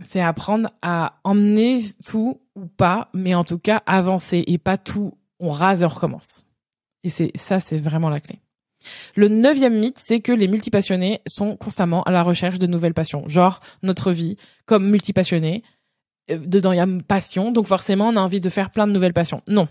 c'est 0.00 0.20
apprendre 0.20 0.70
à 0.80 1.18
emmener 1.24 1.80
tout 2.06 2.40
ou 2.54 2.66
pas, 2.66 3.08
mais 3.12 3.34
en 3.34 3.44
tout 3.44 3.58
cas 3.58 3.82
avancer 3.86 4.44
et 4.46 4.58
pas 4.58 4.78
tout, 4.78 5.18
on 5.40 5.50
rase 5.50 5.82
et 5.82 5.84
on 5.84 5.88
recommence. 5.88 6.44
Et 7.04 7.10
c'est 7.10 7.32
ça, 7.36 7.60
c'est 7.60 7.76
vraiment 7.76 8.10
la 8.10 8.20
clé. 8.20 8.38
Le 9.14 9.28
neuvième 9.28 9.78
mythe, 9.78 9.98
c'est 9.98 10.20
que 10.20 10.32
les 10.32 10.48
multipassionnés 10.48 11.20
sont 11.26 11.56
constamment 11.56 12.02
à 12.04 12.10
la 12.10 12.22
recherche 12.22 12.58
de 12.58 12.66
nouvelles 12.66 12.94
passions. 12.94 13.28
Genre, 13.28 13.60
notre 13.82 14.10
vie, 14.10 14.36
comme 14.66 14.88
multipassionnés, 14.88 15.62
dedans 16.38 16.72
il 16.72 16.76
y 16.76 16.80
a 16.80 16.86
passion, 17.06 17.52
donc 17.52 17.66
forcément 17.66 18.08
on 18.08 18.16
a 18.16 18.20
envie 18.20 18.40
de 18.40 18.48
faire 18.48 18.70
plein 18.70 18.86
de 18.86 18.92
nouvelles 18.92 19.12
passions. 19.12 19.42
Non. 19.48 19.68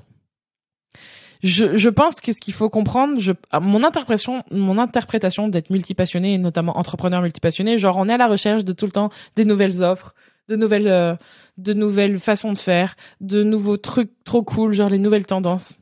Je, 1.43 1.75
je 1.75 1.89
pense 1.89 2.21
que 2.21 2.33
ce 2.33 2.39
qu'il 2.39 2.53
faut 2.53 2.69
comprendre, 2.69 3.19
je, 3.19 3.31
mon 3.59 3.83
interprétation, 3.83 4.43
mon 4.51 4.77
interprétation 4.77 5.47
d'être 5.47 5.71
multipassionné 5.71 6.35
et 6.35 6.37
notamment 6.37 6.77
entrepreneur 6.77 7.21
multipassionné, 7.21 7.77
genre 7.77 7.97
on 7.97 8.07
est 8.09 8.13
à 8.13 8.17
la 8.17 8.27
recherche 8.27 8.63
de 8.63 8.73
tout 8.73 8.85
le 8.85 8.91
temps 8.91 9.09
des 9.35 9.45
nouvelles 9.45 9.81
offres, 9.81 10.13
de 10.49 10.55
nouvelles, 10.55 10.87
euh, 10.87 11.15
de 11.57 11.73
nouvelles 11.73 12.19
façons 12.19 12.53
de 12.53 12.57
faire, 12.57 12.95
de 13.21 13.41
nouveaux 13.41 13.77
trucs 13.77 14.11
trop 14.23 14.43
cool, 14.43 14.73
genre 14.73 14.89
les 14.89 14.99
nouvelles 14.99 15.25
tendances. 15.25 15.77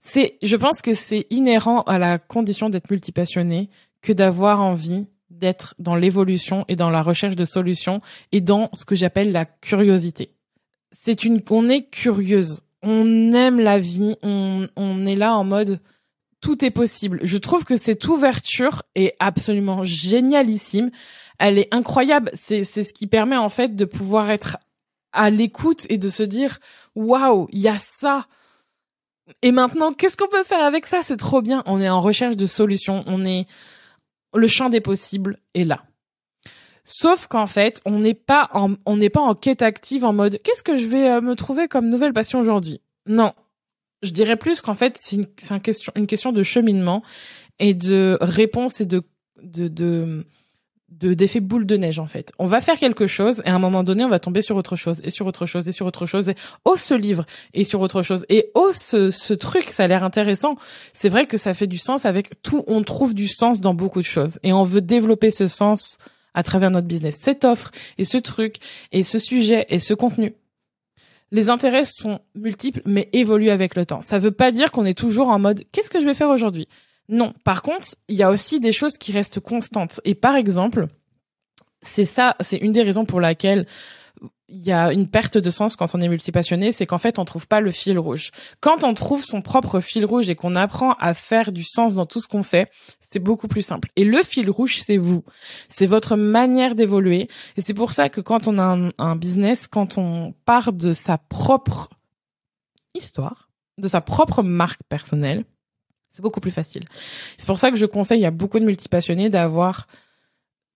C'est, 0.00 0.38
je 0.42 0.56
pense 0.56 0.82
que 0.82 0.94
c'est 0.94 1.26
inhérent 1.30 1.82
à 1.82 1.98
la 1.98 2.18
condition 2.18 2.70
d'être 2.70 2.90
multipassionné 2.90 3.68
que 4.02 4.12
d'avoir 4.12 4.60
envie 4.62 5.06
d'être 5.40 5.74
dans 5.78 5.96
l'évolution 5.96 6.64
et 6.68 6.76
dans 6.76 6.90
la 6.90 7.02
recherche 7.02 7.34
de 7.34 7.44
solutions 7.44 8.00
et 8.30 8.40
dans 8.40 8.70
ce 8.74 8.84
que 8.84 8.94
j'appelle 8.94 9.32
la 9.32 9.44
curiosité. 9.46 10.34
C'est 10.92 11.24
une, 11.24 11.42
on 11.50 11.68
est 11.68 11.90
curieuse. 11.90 12.62
On 12.82 13.32
aime 13.32 13.58
la 13.58 13.78
vie. 13.78 14.16
On, 14.22 14.68
on 14.76 15.06
est 15.06 15.16
là 15.16 15.34
en 15.34 15.44
mode, 15.44 15.80
tout 16.40 16.64
est 16.64 16.70
possible. 16.70 17.20
Je 17.22 17.38
trouve 17.38 17.64
que 17.64 17.76
cette 17.76 18.06
ouverture 18.06 18.82
est 18.94 19.14
absolument 19.18 19.82
génialissime. 19.82 20.90
Elle 21.38 21.58
est 21.58 21.68
incroyable. 21.72 22.30
C'est, 22.34 22.64
c'est 22.64 22.84
ce 22.84 22.92
qui 22.92 23.06
permet 23.06 23.36
en 23.36 23.48
fait 23.48 23.74
de 23.74 23.84
pouvoir 23.84 24.30
être 24.30 24.58
à 25.12 25.30
l'écoute 25.30 25.86
et 25.88 25.98
de 25.98 26.08
se 26.08 26.22
dire, 26.22 26.58
waouh, 26.94 27.48
il 27.50 27.60
y 27.60 27.68
a 27.68 27.78
ça. 27.78 28.26
Et 29.42 29.52
maintenant, 29.52 29.92
qu'est-ce 29.92 30.16
qu'on 30.16 30.28
peut 30.28 30.44
faire 30.44 30.64
avec 30.64 30.86
ça? 30.86 31.02
C'est 31.02 31.16
trop 31.16 31.40
bien. 31.40 31.62
On 31.66 31.80
est 31.80 31.88
en 31.88 32.00
recherche 32.00 32.36
de 32.36 32.46
solutions. 32.46 33.04
On 33.06 33.24
est, 33.24 33.46
le 34.34 34.46
champ 34.46 34.68
des 34.68 34.80
possibles 34.80 35.38
est 35.54 35.64
là. 35.64 35.84
Sauf 36.84 37.26
qu'en 37.26 37.46
fait, 37.46 37.80
on 37.84 37.98
n'est 37.98 38.14
pas 38.14 38.48
en, 38.52 38.74
on 38.86 38.96
n'est 38.96 39.10
pas 39.10 39.20
en 39.20 39.34
quête 39.34 39.62
active 39.62 40.04
en 40.04 40.12
mode 40.12 40.40
qu'est-ce 40.42 40.62
que 40.62 40.76
je 40.76 40.86
vais 40.86 41.08
euh, 41.08 41.20
me 41.20 41.34
trouver 41.34 41.68
comme 41.68 41.88
nouvelle 41.88 42.12
passion 42.12 42.40
aujourd'hui? 42.40 42.80
Non, 43.06 43.32
je 44.02 44.10
dirais 44.12 44.36
plus 44.36 44.60
qu'en 44.60 44.74
fait 44.74 44.96
c'est 44.98 45.16
une, 45.16 45.26
question, 45.60 45.92
une 45.94 46.06
de 46.06 46.42
cheminement 46.42 47.02
et 47.58 47.74
de 47.74 48.18
réponse 48.20 48.80
et 48.80 48.86
de 48.86 49.02
de, 49.42 49.68
de 49.68 50.26
de 50.90 51.14
d'effet 51.14 51.40
boule 51.40 51.66
de 51.66 51.76
neige 51.76 51.98
en 51.98 52.06
fait. 52.06 52.32
On 52.38 52.46
va 52.46 52.60
faire 52.60 52.76
quelque 52.76 53.06
chose 53.06 53.40
et 53.44 53.48
à 53.48 53.54
un 53.54 53.58
moment 53.58 53.82
donné 53.84 54.04
on 54.04 54.08
va 54.08 54.18
tomber 54.18 54.42
sur 54.42 54.56
autre 54.56 54.76
chose 54.76 55.00
et 55.04 55.10
sur 55.10 55.26
autre 55.26 55.46
chose 55.46 55.68
et 55.68 55.72
sur 55.72 55.86
autre 55.86 56.06
chose 56.06 56.28
et 56.28 56.34
oh 56.64 56.76
ce 56.76 56.94
livre 56.94 57.24
et 57.54 57.64
sur 57.64 57.80
autre 57.80 58.02
chose 58.02 58.26
et 58.28 58.50
oh 58.54 58.70
ce, 58.72 59.10
ce 59.10 59.34
truc 59.34 59.64
ça 59.64 59.84
a 59.84 59.86
l'air 59.86 60.04
intéressant. 60.04 60.56
C'est 60.92 61.08
vrai 61.08 61.26
que 61.26 61.36
ça 61.36 61.54
fait 61.54 61.66
du 61.66 61.78
sens 61.78 62.04
avec 62.04 62.42
tout 62.42 62.64
on 62.66 62.82
trouve 62.82 63.14
du 63.14 63.28
sens 63.28 63.60
dans 63.60 63.74
beaucoup 63.74 64.00
de 64.00 64.06
choses 64.06 64.38
et 64.42 64.52
on 64.52 64.62
veut 64.62 64.80
développer 64.80 65.30
ce 65.30 65.46
sens 65.46 65.98
à 66.34 66.42
travers 66.42 66.70
notre 66.70 66.86
business. 66.86 67.18
Cette 67.20 67.44
offre 67.44 67.70
et 67.98 68.04
ce 68.04 68.18
truc 68.18 68.56
et 68.92 69.02
ce 69.02 69.18
sujet 69.18 69.66
et 69.68 69.78
ce 69.78 69.94
contenu. 69.94 70.34
Les 71.32 71.48
intérêts 71.48 71.84
sont 71.84 72.20
multiples 72.34 72.82
mais 72.84 73.08
évoluent 73.12 73.50
avec 73.50 73.76
le 73.76 73.86
temps. 73.86 74.02
Ça 74.02 74.18
veut 74.18 74.32
pas 74.32 74.50
dire 74.50 74.72
qu'on 74.72 74.84
est 74.84 74.98
toujours 74.98 75.28
en 75.28 75.38
mode 75.38 75.64
qu'est-ce 75.70 75.90
que 75.90 76.00
je 76.00 76.06
vais 76.06 76.14
faire 76.14 76.30
aujourd'hui? 76.30 76.66
Non. 77.10 77.34
Par 77.44 77.62
contre, 77.62 77.88
il 78.08 78.16
y 78.16 78.22
a 78.22 78.30
aussi 78.30 78.60
des 78.60 78.72
choses 78.72 78.96
qui 78.96 79.12
restent 79.12 79.40
constantes. 79.40 80.00
Et 80.04 80.14
par 80.14 80.36
exemple, 80.36 80.86
c'est 81.82 82.04
ça, 82.04 82.36
c'est 82.40 82.56
une 82.56 82.72
des 82.72 82.82
raisons 82.82 83.04
pour 83.04 83.20
laquelle 83.20 83.66
il 84.48 84.66
y 84.66 84.72
a 84.72 84.92
une 84.92 85.08
perte 85.08 85.38
de 85.38 85.50
sens 85.50 85.76
quand 85.76 85.94
on 85.94 86.00
est 86.00 86.08
multipassionné, 86.08 86.72
c'est 86.72 86.84
qu'en 86.86 86.98
fait 86.98 87.18
on 87.18 87.24
trouve 87.24 87.46
pas 87.46 87.60
le 87.60 87.70
fil 87.70 87.98
rouge. 87.98 88.30
Quand 88.60 88.84
on 88.84 88.94
trouve 88.94 89.24
son 89.24 89.42
propre 89.42 89.80
fil 89.80 90.04
rouge 90.04 90.28
et 90.28 90.34
qu'on 90.34 90.56
apprend 90.56 90.94
à 90.94 91.14
faire 91.14 91.52
du 91.52 91.62
sens 91.62 91.94
dans 91.94 92.06
tout 92.06 92.20
ce 92.20 92.28
qu'on 92.28 92.42
fait, 92.42 92.68
c'est 92.98 93.20
beaucoup 93.20 93.48
plus 93.48 93.62
simple. 93.62 93.90
Et 93.96 94.04
le 94.04 94.22
fil 94.22 94.50
rouge, 94.50 94.80
c'est 94.84 94.96
vous, 94.96 95.24
c'est 95.68 95.86
votre 95.86 96.16
manière 96.16 96.74
d'évoluer. 96.74 97.28
Et 97.56 97.60
c'est 97.60 97.74
pour 97.74 97.92
ça 97.92 98.08
que 98.08 98.20
quand 98.20 98.48
on 98.48 98.58
a 98.58 98.64
un, 98.64 98.90
un, 98.98 99.16
business, 99.16 99.68
quand 99.68 99.98
on 99.98 100.34
part 100.44 100.72
de 100.72 100.92
sa 100.92 101.16
propre 101.16 101.88
histoire, 102.94 103.50
de 103.78 103.88
sa 103.88 104.00
propre 104.00 104.42
marque 104.42 104.82
personnelle, 104.88 105.44
c'est 106.12 106.22
beaucoup 106.22 106.40
plus 106.40 106.50
facile. 106.50 106.84
C'est 107.36 107.46
pour 107.46 107.58
ça 107.58 107.70
que 107.70 107.76
je 107.76 107.86
conseille 107.86 108.24
à 108.24 108.30
beaucoup 108.30 108.58
de 108.58 108.64
multipassionnés 108.64 109.30
d'avoir 109.30 109.86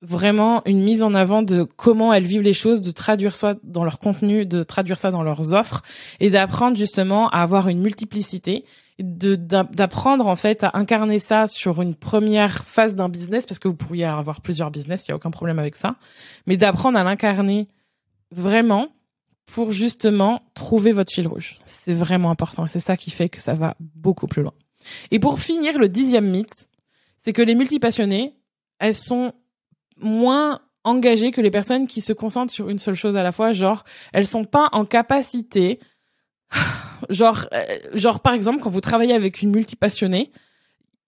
vraiment 0.05 0.63
une 0.67 0.83
mise 0.83 1.03
en 1.03 1.15
avant 1.15 1.43
de 1.43 1.63
comment 1.63 2.13
elles 2.13 2.27
vivent 2.27 2.43
les 2.43 2.53
choses, 2.53 2.83
de 2.83 2.91
traduire 2.91 3.35
ça 3.35 3.55
dans 3.63 3.85
leur 3.85 3.99
contenu, 3.99 4.47
de 4.47 4.63
traduire 4.63 4.99
ça 4.99 5.11
dans 5.11 5.23
leurs 5.23 5.55
offres 5.55 5.83
et 6.21 6.31
d'apprendre 6.31 6.77
justement 6.77 7.29
à 7.31 7.39
avoir 7.39 7.69
une 7.69 7.81
multiplicité, 7.81 8.65
d'apprendre 8.99 10.27
en 10.27 10.37
fait 10.37 10.63
à 10.63 10.73
incarner 10.75 11.19
ça 11.19 11.47
sur 11.47 11.83
une 11.83 11.95
première 11.95 12.65
phase 12.65 12.95
d'un 12.95 13.09
business 13.09 13.47
parce 13.47 13.59
que 13.59 13.67
vous 13.67 13.75
pourriez 13.75 14.05
avoir 14.05 14.41
plusieurs 14.41 14.71
business, 14.71 15.07
il 15.07 15.11
y 15.11 15.13
a 15.13 15.17
aucun 15.17 15.31
problème 15.31 15.59
avec 15.59 15.75
ça, 15.75 15.97
mais 16.47 16.57
d'apprendre 16.57 16.99
à 16.99 17.03
l'incarner 17.03 17.69
vraiment 18.31 18.89
pour 19.47 19.73
justement 19.73 20.43
trouver 20.55 20.93
votre 20.93 21.13
fil 21.13 21.27
rouge. 21.27 21.59
C'est 21.65 21.93
vraiment 21.93 22.31
important, 22.31 22.67
c'est 22.67 22.81
ça 22.81 22.97
qui 22.97 23.11
fait 23.11 23.29
que 23.29 23.41
ça 23.41 23.55
va 23.55 23.75
beaucoup 23.81 24.27
plus 24.27 24.43
loin. 24.43 24.53
Et 25.11 25.19
pour 25.19 25.41
finir, 25.41 25.79
le 25.79 25.89
dixième 25.89 26.31
mythe, 26.31 26.69
c'est 27.19 27.33
que 27.33 27.43
les 27.43 27.55
multipassionnées, 27.55 28.35
elles 28.79 28.95
sont 28.95 29.33
moins 29.97 30.61
engagées 30.85 31.31
que 31.31 31.41
les 31.41 31.51
personnes 31.51 31.87
qui 31.87 32.01
se 32.01 32.13
concentrent 32.13 32.53
sur 32.53 32.69
une 32.69 32.79
seule 32.79 32.95
chose 32.95 33.17
à 33.17 33.23
la 33.23 33.33
fois. 33.33 33.53
Genre, 33.53 33.85
elles 34.13 34.27
sont 34.27 34.45
pas 34.45 34.69
en 34.73 34.85
capacité, 34.85 35.81
genre, 37.09 37.47
euh, 37.53 37.79
genre 37.95 38.21
par 38.21 38.35
exemple, 38.35 38.61
quand 38.61 38.71
vous 38.71 38.81
travaillez 38.81 39.15
avec 39.15 39.43
une 39.43 39.51
multipassionnée, 39.51 40.31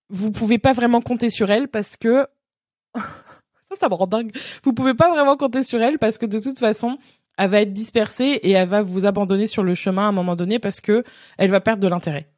vous 0.09 0.31
pouvez 0.31 0.59
pas 0.59 0.73
vraiment 0.73 1.01
compter 1.01 1.31
sur 1.31 1.51
elle 1.51 1.69
parce 1.69 1.97
que 1.97 2.27
ça, 2.95 3.77
ça 3.81 3.89
me 3.89 3.95
rend 3.95 4.07
dingue. 4.07 4.35
Vous 4.65 4.73
pouvez 4.73 4.95
pas 4.95 5.11
vraiment 5.11 5.37
compter 5.37 5.63
sur 5.63 5.83
elle 5.83 5.99
parce 5.99 6.19
que 6.19 6.27
de 6.27 6.39
toute 6.39 6.59
façon, 6.59 6.99
elle 7.37 7.51
va 7.51 7.61
être 7.61 7.73
dispersée 7.73 8.41
et 8.43 8.53
elle 8.53 8.69
va 8.69 8.83
vous 8.83 9.05
abandonner 9.05 9.47
sur 9.47 9.63
le 9.63 9.75
chemin 9.75 10.07
à 10.07 10.09
un 10.09 10.13
moment 10.13 10.37
donné 10.37 10.59
parce 10.59 10.81
que 10.81 11.05
elle 11.37 11.51
va 11.51 11.61
perdre 11.61 11.83
de 11.83 11.89
l'intérêt. 11.89 12.31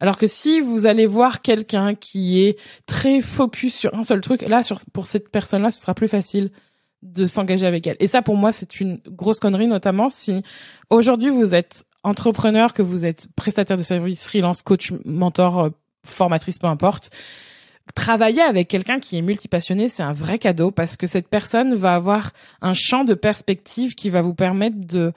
Alors 0.00 0.18
que 0.18 0.26
si 0.26 0.60
vous 0.60 0.86
allez 0.86 1.06
voir 1.06 1.42
quelqu'un 1.42 1.94
qui 1.94 2.42
est 2.42 2.58
très 2.86 3.20
focus 3.20 3.74
sur 3.74 3.94
un 3.94 4.02
seul 4.02 4.20
truc, 4.20 4.42
là, 4.42 4.60
pour 4.92 5.06
cette 5.06 5.30
personne-là, 5.30 5.70
ce 5.70 5.80
sera 5.80 5.94
plus 5.94 6.08
facile 6.08 6.50
de 7.02 7.26
s'engager 7.26 7.66
avec 7.66 7.86
elle. 7.86 7.96
Et 8.00 8.06
ça, 8.06 8.22
pour 8.22 8.36
moi, 8.36 8.52
c'est 8.52 8.80
une 8.80 8.98
grosse 9.06 9.40
connerie, 9.40 9.66
notamment 9.66 10.08
si 10.08 10.42
aujourd'hui 10.90 11.30
vous 11.30 11.54
êtes 11.54 11.84
entrepreneur, 12.02 12.72
que 12.72 12.82
vous 12.82 13.04
êtes 13.04 13.28
prestataire 13.36 13.76
de 13.76 13.82
services, 13.82 14.24
freelance, 14.24 14.62
coach, 14.62 14.92
mentor, 15.04 15.64
euh, 15.64 15.70
formatrice, 16.04 16.58
peu 16.58 16.66
importe. 16.66 17.10
Travailler 17.94 18.42
avec 18.42 18.68
quelqu'un 18.68 18.98
qui 18.98 19.16
est 19.16 19.22
multipassionné, 19.22 19.88
c'est 19.88 20.02
un 20.02 20.12
vrai 20.12 20.38
cadeau 20.38 20.70
parce 20.70 20.96
que 20.96 21.06
cette 21.06 21.28
personne 21.28 21.74
va 21.74 21.94
avoir 21.94 22.30
un 22.60 22.74
champ 22.74 23.04
de 23.04 23.14
perspective 23.14 23.94
qui 23.94 24.10
va 24.10 24.22
vous 24.22 24.34
permettre 24.34 24.76
de 24.78 25.12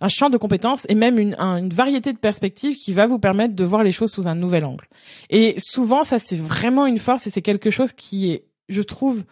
un 0.00 0.08
champ 0.08 0.30
de 0.30 0.36
compétences 0.36 0.86
et 0.88 0.94
même 0.94 1.18
une, 1.18 1.34
une 1.38 1.70
variété 1.70 2.12
de 2.12 2.18
perspectives 2.18 2.76
qui 2.76 2.92
va 2.92 3.06
vous 3.06 3.18
permettre 3.18 3.54
de 3.54 3.64
voir 3.64 3.82
les 3.82 3.92
choses 3.92 4.12
sous 4.12 4.28
un 4.28 4.34
nouvel 4.34 4.64
angle. 4.64 4.86
Et 5.30 5.54
souvent, 5.58 6.02
ça 6.02 6.18
c'est 6.18 6.40
vraiment 6.40 6.86
une 6.86 6.98
force 6.98 7.26
et 7.26 7.30
c'est 7.30 7.42
quelque 7.42 7.70
chose 7.70 7.92
qui 7.92 8.30
est, 8.30 8.44
je 8.68 8.82
trouve, 8.82 9.24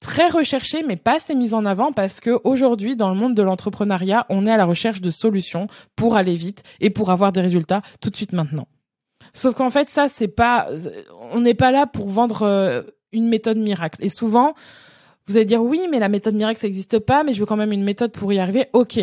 très 0.00 0.28
recherché 0.28 0.82
mais 0.86 0.96
pas 0.96 1.16
assez 1.16 1.34
mis 1.34 1.54
en 1.54 1.64
avant 1.64 1.92
parce 1.92 2.20
que 2.20 2.40
aujourd'hui 2.44 2.96
dans 2.96 3.10
le 3.10 3.16
monde 3.16 3.34
de 3.34 3.42
l'entrepreneuriat, 3.42 4.26
on 4.28 4.46
est 4.46 4.50
à 4.50 4.56
la 4.56 4.64
recherche 4.64 5.00
de 5.00 5.10
solutions 5.10 5.66
pour 5.96 6.16
aller 6.16 6.34
vite 6.34 6.62
et 6.80 6.90
pour 6.90 7.10
avoir 7.10 7.32
des 7.32 7.40
résultats 7.40 7.82
tout 8.00 8.10
de 8.10 8.16
suite 8.16 8.32
maintenant. 8.32 8.68
Sauf 9.32 9.54
qu'en 9.54 9.70
fait 9.70 9.88
ça 9.88 10.08
c'est 10.08 10.28
pas 10.28 10.68
on 11.32 11.40
n'est 11.40 11.54
pas 11.54 11.70
là 11.70 11.86
pour 11.86 12.08
vendre 12.08 12.42
euh, 12.42 12.82
une 13.12 13.28
méthode 13.28 13.58
miracle 13.58 13.98
et 14.00 14.08
souvent 14.08 14.54
vous 15.26 15.36
allez 15.36 15.46
dire 15.46 15.62
oui 15.62 15.80
mais 15.90 15.98
la 15.98 16.08
méthode 16.08 16.34
miracle 16.34 16.60
ça 16.60 16.66
n'existe 16.66 16.98
pas 17.00 17.24
mais 17.24 17.32
je 17.32 17.40
veux 17.40 17.46
quand 17.46 17.56
même 17.56 17.72
une 17.72 17.84
méthode 17.84 18.12
pour 18.12 18.32
y 18.32 18.38
arriver. 18.38 18.66
OK. 18.72 19.00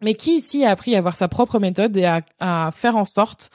Mais 0.00 0.14
qui 0.14 0.36
ici 0.36 0.64
a 0.64 0.70
appris 0.70 0.94
à 0.94 0.98
avoir 0.98 1.14
sa 1.14 1.28
propre 1.28 1.58
méthode 1.58 1.96
et 1.96 2.06
à, 2.40 2.70
faire 2.72 2.96
en 2.96 3.04
sorte 3.04 3.50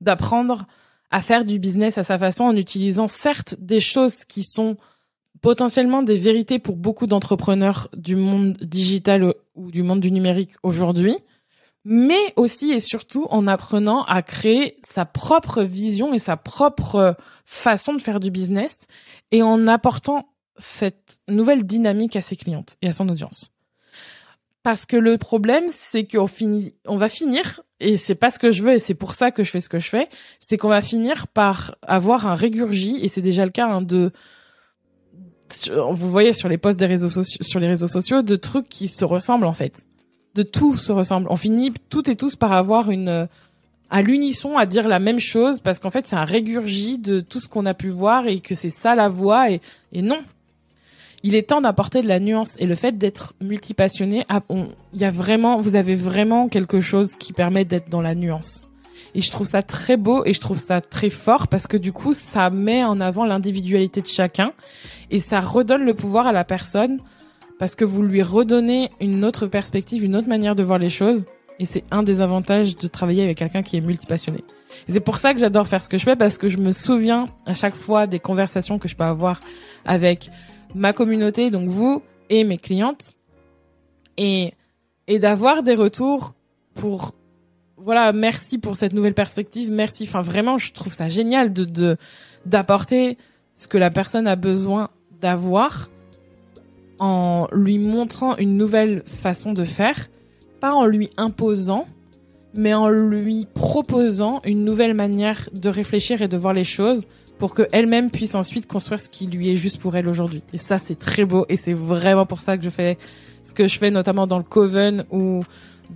d'apprendre 0.00 0.66
à 1.10 1.20
faire 1.20 1.44
du 1.44 1.58
business 1.58 1.98
à 1.98 2.02
sa 2.02 2.18
façon 2.18 2.44
en 2.44 2.56
utilisant 2.56 3.06
certes 3.06 3.54
des 3.58 3.78
choses 3.78 4.24
qui 4.24 4.42
sont 4.42 4.76
potentiellement 5.40 6.02
des 6.02 6.16
vérités 6.16 6.58
pour 6.58 6.76
beaucoup 6.76 7.06
d'entrepreneurs 7.06 7.88
du 7.96 8.16
monde 8.16 8.56
digital 8.60 9.34
ou 9.54 9.70
du 9.70 9.82
monde 9.82 10.00
du 10.00 10.10
numérique 10.10 10.52
aujourd'hui, 10.62 11.16
mais 11.84 12.32
aussi 12.36 12.72
et 12.72 12.80
surtout 12.80 13.26
en 13.30 13.46
apprenant 13.46 14.04
à 14.04 14.22
créer 14.22 14.78
sa 14.82 15.04
propre 15.04 15.62
vision 15.62 16.14
et 16.14 16.18
sa 16.18 16.36
propre 16.36 17.16
façon 17.44 17.94
de 17.94 18.02
faire 18.02 18.20
du 18.20 18.30
business 18.30 18.88
et 19.30 19.42
en 19.42 19.68
apportant 19.68 20.28
cette 20.56 21.20
nouvelle 21.28 21.64
dynamique 21.64 22.16
à 22.16 22.22
ses 22.22 22.36
clientes 22.36 22.76
et 22.82 22.88
à 22.88 22.92
son 22.92 23.08
audience 23.08 23.53
parce 24.64 24.86
que 24.86 24.96
le 24.96 25.18
problème, 25.18 25.64
c'est 25.68 26.04
qu'on 26.04 26.26
on 26.86 26.96
va 26.96 27.08
finir, 27.10 27.60
et 27.80 27.98
c'est 27.98 28.14
pas 28.14 28.30
ce 28.30 28.38
que 28.38 28.50
je 28.50 28.62
veux, 28.62 28.72
et 28.72 28.78
c'est 28.78 28.94
pour 28.94 29.14
ça 29.14 29.30
que 29.30 29.44
je 29.44 29.50
fais 29.50 29.60
ce 29.60 29.68
que 29.68 29.78
je 29.78 29.90
fais, 29.90 30.08
c'est 30.40 30.56
qu'on 30.56 30.70
va 30.70 30.80
finir 30.80 31.28
par 31.28 31.76
avoir 31.82 32.26
un 32.26 32.32
régurgie, 32.32 32.98
et 33.02 33.08
c'est 33.08 33.20
déjà 33.20 33.44
le 33.44 33.50
cas 33.50 33.66
hein, 33.68 33.82
de, 33.82 34.10
vous 35.68 36.10
voyez 36.10 36.32
sur 36.32 36.48
les 36.48 36.56
posts 36.56 36.78
des 36.78 36.86
réseaux 36.86 37.10
sociaux, 37.10 37.44
sur 37.44 37.60
les 37.60 37.66
réseaux 37.66 37.88
sociaux, 37.88 38.22
de 38.22 38.36
trucs 38.36 38.70
qui 38.70 38.88
se 38.88 39.04
ressemblent 39.04 39.44
en 39.44 39.52
fait, 39.52 39.84
de 40.34 40.42
tout 40.42 40.78
se 40.78 40.92
ressemble. 40.92 41.26
On 41.28 41.36
finit 41.36 41.74
toutes 41.90 42.08
et 42.08 42.16
tous 42.16 42.34
par 42.34 42.52
avoir 42.52 42.90
une, 42.90 43.28
à 43.90 44.02
l'unisson 44.02 44.56
à 44.56 44.64
dire 44.64 44.88
la 44.88 44.98
même 44.98 45.20
chose, 45.20 45.60
parce 45.60 45.78
qu'en 45.78 45.90
fait 45.90 46.06
c'est 46.06 46.16
un 46.16 46.24
régurgie 46.24 46.96
de 46.96 47.20
tout 47.20 47.38
ce 47.38 47.48
qu'on 47.48 47.66
a 47.66 47.74
pu 47.74 47.90
voir 47.90 48.28
et 48.28 48.40
que 48.40 48.54
c'est 48.54 48.70
ça 48.70 48.94
la 48.94 49.08
voix, 49.08 49.50
et 49.50 49.60
non, 49.92 50.22
il 51.24 51.34
est 51.34 51.48
temps 51.48 51.62
d'apporter 51.62 52.02
de 52.02 52.06
la 52.06 52.20
nuance 52.20 52.54
et 52.58 52.66
le 52.66 52.74
fait 52.74 52.98
d'être 52.98 53.32
multipassionné, 53.40 54.26
ah, 54.28 54.42
il 54.50 55.00
y 55.00 55.04
a 55.04 55.10
vraiment, 55.10 55.58
vous 55.58 55.74
avez 55.74 55.94
vraiment 55.94 56.48
quelque 56.48 56.80
chose 56.80 57.14
qui 57.16 57.32
permet 57.32 57.64
d'être 57.64 57.88
dans 57.88 58.02
la 58.02 58.14
nuance. 58.14 58.68
Et 59.14 59.22
je 59.22 59.30
trouve 59.30 59.48
ça 59.48 59.62
très 59.62 59.96
beau 59.96 60.22
et 60.26 60.34
je 60.34 60.40
trouve 60.40 60.58
ça 60.58 60.82
très 60.82 61.08
fort 61.08 61.48
parce 61.48 61.66
que 61.66 61.78
du 61.78 61.92
coup, 61.92 62.12
ça 62.12 62.50
met 62.50 62.84
en 62.84 63.00
avant 63.00 63.24
l'individualité 63.24 64.02
de 64.02 64.06
chacun 64.06 64.52
et 65.10 65.18
ça 65.18 65.40
redonne 65.40 65.84
le 65.84 65.94
pouvoir 65.94 66.26
à 66.26 66.32
la 66.32 66.44
personne 66.44 66.98
parce 67.58 67.74
que 67.74 67.86
vous 67.86 68.02
lui 68.02 68.22
redonnez 68.22 68.90
une 69.00 69.24
autre 69.24 69.46
perspective, 69.46 70.04
une 70.04 70.16
autre 70.16 70.28
manière 70.28 70.54
de 70.54 70.62
voir 70.62 70.78
les 70.78 70.90
choses. 70.90 71.24
Et 71.58 71.64
c'est 71.64 71.84
un 71.90 72.02
des 72.02 72.20
avantages 72.20 72.76
de 72.76 72.86
travailler 72.86 73.22
avec 73.22 73.38
quelqu'un 73.38 73.62
qui 73.62 73.78
est 73.78 73.80
multipassionné. 73.80 74.44
C'est 74.88 75.00
pour 75.00 75.16
ça 75.18 75.32
que 75.32 75.40
j'adore 75.40 75.68
faire 75.68 75.82
ce 75.82 75.88
que 75.88 75.96
je 75.96 76.04
fais 76.04 76.16
parce 76.16 76.36
que 76.36 76.48
je 76.48 76.58
me 76.58 76.72
souviens 76.72 77.28
à 77.46 77.54
chaque 77.54 77.76
fois 77.76 78.06
des 78.06 78.18
conversations 78.18 78.78
que 78.78 78.88
je 78.88 78.96
peux 78.96 79.04
avoir 79.04 79.40
avec 79.86 80.30
ma 80.74 80.92
communauté, 80.92 81.50
donc 81.50 81.68
vous 81.68 82.02
et 82.30 82.44
mes 82.44 82.58
clientes, 82.58 83.14
et, 84.16 84.54
et 85.06 85.18
d'avoir 85.18 85.62
des 85.62 85.74
retours 85.74 86.34
pour, 86.74 87.12
voilà, 87.76 88.12
merci 88.12 88.58
pour 88.58 88.76
cette 88.76 88.92
nouvelle 88.92 89.14
perspective, 89.14 89.70
merci. 89.70 90.04
Enfin, 90.04 90.20
vraiment, 90.20 90.58
je 90.58 90.72
trouve 90.72 90.92
ça 90.92 91.08
génial 91.08 91.52
de, 91.52 91.64
de, 91.64 91.96
d'apporter 92.46 93.18
ce 93.54 93.68
que 93.68 93.78
la 93.78 93.90
personne 93.90 94.26
a 94.26 94.36
besoin 94.36 94.90
d'avoir 95.20 95.90
en 96.98 97.48
lui 97.52 97.78
montrant 97.78 98.36
une 98.36 98.56
nouvelle 98.56 99.02
façon 99.04 99.52
de 99.52 99.64
faire, 99.64 100.08
pas 100.60 100.72
en 100.72 100.86
lui 100.86 101.10
imposant, 101.16 101.86
mais 102.54 102.72
en 102.72 102.88
lui 102.88 103.46
proposant 103.52 104.40
une 104.44 104.64
nouvelle 104.64 104.94
manière 104.94 105.48
de 105.52 105.68
réfléchir 105.68 106.22
et 106.22 106.28
de 106.28 106.36
voir 106.36 106.52
les 106.52 106.64
choses 106.64 107.06
pour 107.38 107.54
qu'elle-même 107.54 108.10
puisse 108.10 108.34
ensuite 108.34 108.66
construire 108.66 109.00
ce 109.00 109.08
qui 109.08 109.26
lui 109.26 109.50
est 109.50 109.56
juste 109.56 109.78
pour 109.80 109.96
elle 109.96 110.08
aujourd'hui. 110.08 110.42
Et 110.52 110.58
ça, 110.58 110.78
c'est 110.78 110.98
très 110.98 111.24
beau 111.24 111.46
et 111.48 111.56
c'est 111.56 111.72
vraiment 111.72 112.26
pour 112.26 112.40
ça 112.40 112.56
que 112.56 112.64
je 112.64 112.70
fais 112.70 112.98
ce 113.44 113.52
que 113.52 113.68
je 113.68 113.78
fais, 113.78 113.90
notamment 113.90 114.26
dans 114.26 114.38
le 114.38 114.44
Coven 114.44 115.04
ou 115.10 115.42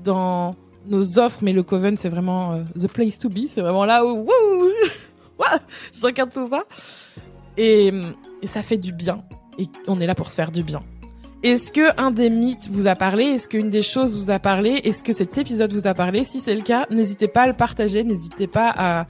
dans 0.04 0.54
nos 0.86 1.18
offres. 1.18 1.38
Mais 1.42 1.52
le 1.52 1.62
Coven, 1.62 1.96
c'est 1.96 2.08
vraiment 2.08 2.52
euh, 2.52 2.62
the 2.78 2.88
place 2.88 3.18
to 3.18 3.28
be. 3.28 3.46
C'est 3.48 3.62
vraiment 3.62 3.84
là 3.84 4.04
où 4.04 4.28
je 5.94 6.02
regarde 6.02 6.32
tout 6.32 6.48
ça. 6.48 6.64
Et, 7.56 7.92
et 8.42 8.46
ça 8.46 8.62
fait 8.62 8.76
du 8.76 8.92
bien. 8.92 9.22
Et 9.58 9.66
on 9.86 10.00
est 10.00 10.06
là 10.06 10.14
pour 10.14 10.30
se 10.30 10.34
faire 10.34 10.52
du 10.52 10.62
bien. 10.62 10.82
Est-ce 11.42 11.70
que 11.70 11.98
un 12.00 12.10
des 12.10 12.30
mythes 12.30 12.68
vous 12.70 12.88
a 12.88 12.96
parlé? 12.96 13.24
Est-ce 13.24 13.48
qu'une 13.48 13.70
des 13.70 13.82
choses 13.82 14.14
vous 14.14 14.30
a 14.30 14.40
parlé? 14.40 14.80
Est-ce 14.82 15.04
que 15.04 15.12
cet 15.12 15.38
épisode 15.38 15.72
vous 15.72 15.86
a 15.86 15.94
parlé? 15.94 16.24
Si 16.24 16.40
c'est 16.40 16.54
le 16.54 16.62
cas, 16.62 16.86
n'hésitez 16.90 17.28
pas 17.28 17.42
à 17.42 17.46
le 17.46 17.52
partager, 17.52 18.02
n'hésitez 18.02 18.48
pas 18.48 18.72
à 18.76 19.06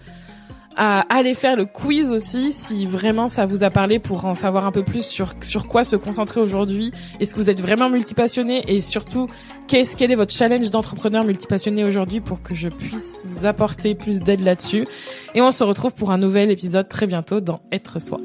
à 0.76 1.00
aller 1.08 1.34
faire 1.34 1.56
le 1.56 1.64
quiz 1.64 2.10
aussi 2.10 2.52
si 2.52 2.86
vraiment 2.86 3.28
ça 3.28 3.46
vous 3.46 3.62
a 3.62 3.70
parlé 3.70 3.98
pour 3.98 4.24
en 4.24 4.34
savoir 4.34 4.66
un 4.66 4.72
peu 4.72 4.82
plus 4.82 5.04
sur 5.04 5.34
sur 5.42 5.66
quoi 5.66 5.84
se 5.84 5.96
concentrer 5.96 6.40
aujourd'hui. 6.40 6.92
Est-ce 7.20 7.34
que 7.34 7.40
vous 7.40 7.50
êtes 7.50 7.60
vraiment 7.60 7.90
multipassionné? 7.90 8.62
Et 8.70 8.80
surtout 8.80 9.26
qu'est-ce 9.66 9.96
quel 9.96 10.12
est 10.12 10.16
votre 10.16 10.32
challenge 10.32 10.70
d'entrepreneur 10.70 11.24
multipassionné 11.24 11.84
aujourd'hui 11.84 12.20
pour 12.20 12.42
que 12.42 12.54
je 12.54 12.68
puisse 12.68 13.20
vous 13.24 13.44
apporter 13.44 13.94
plus 13.94 14.20
d'aide 14.20 14.40
là-dessus? 14.40 14.86
Et 15.34 15.42
on 15.42 15.50
se 15.50 15.64
retrouve 15.64 15.92
pour 15.92 16.10
un 16.10 16.18
nouvel 16.18 16.50
épisode 16.50 16.88
très 16.88 17.06
bientôt 17.06 17.40
dans 17.40 17.60
Être 17.72 17.98
soi. 18.00 18.20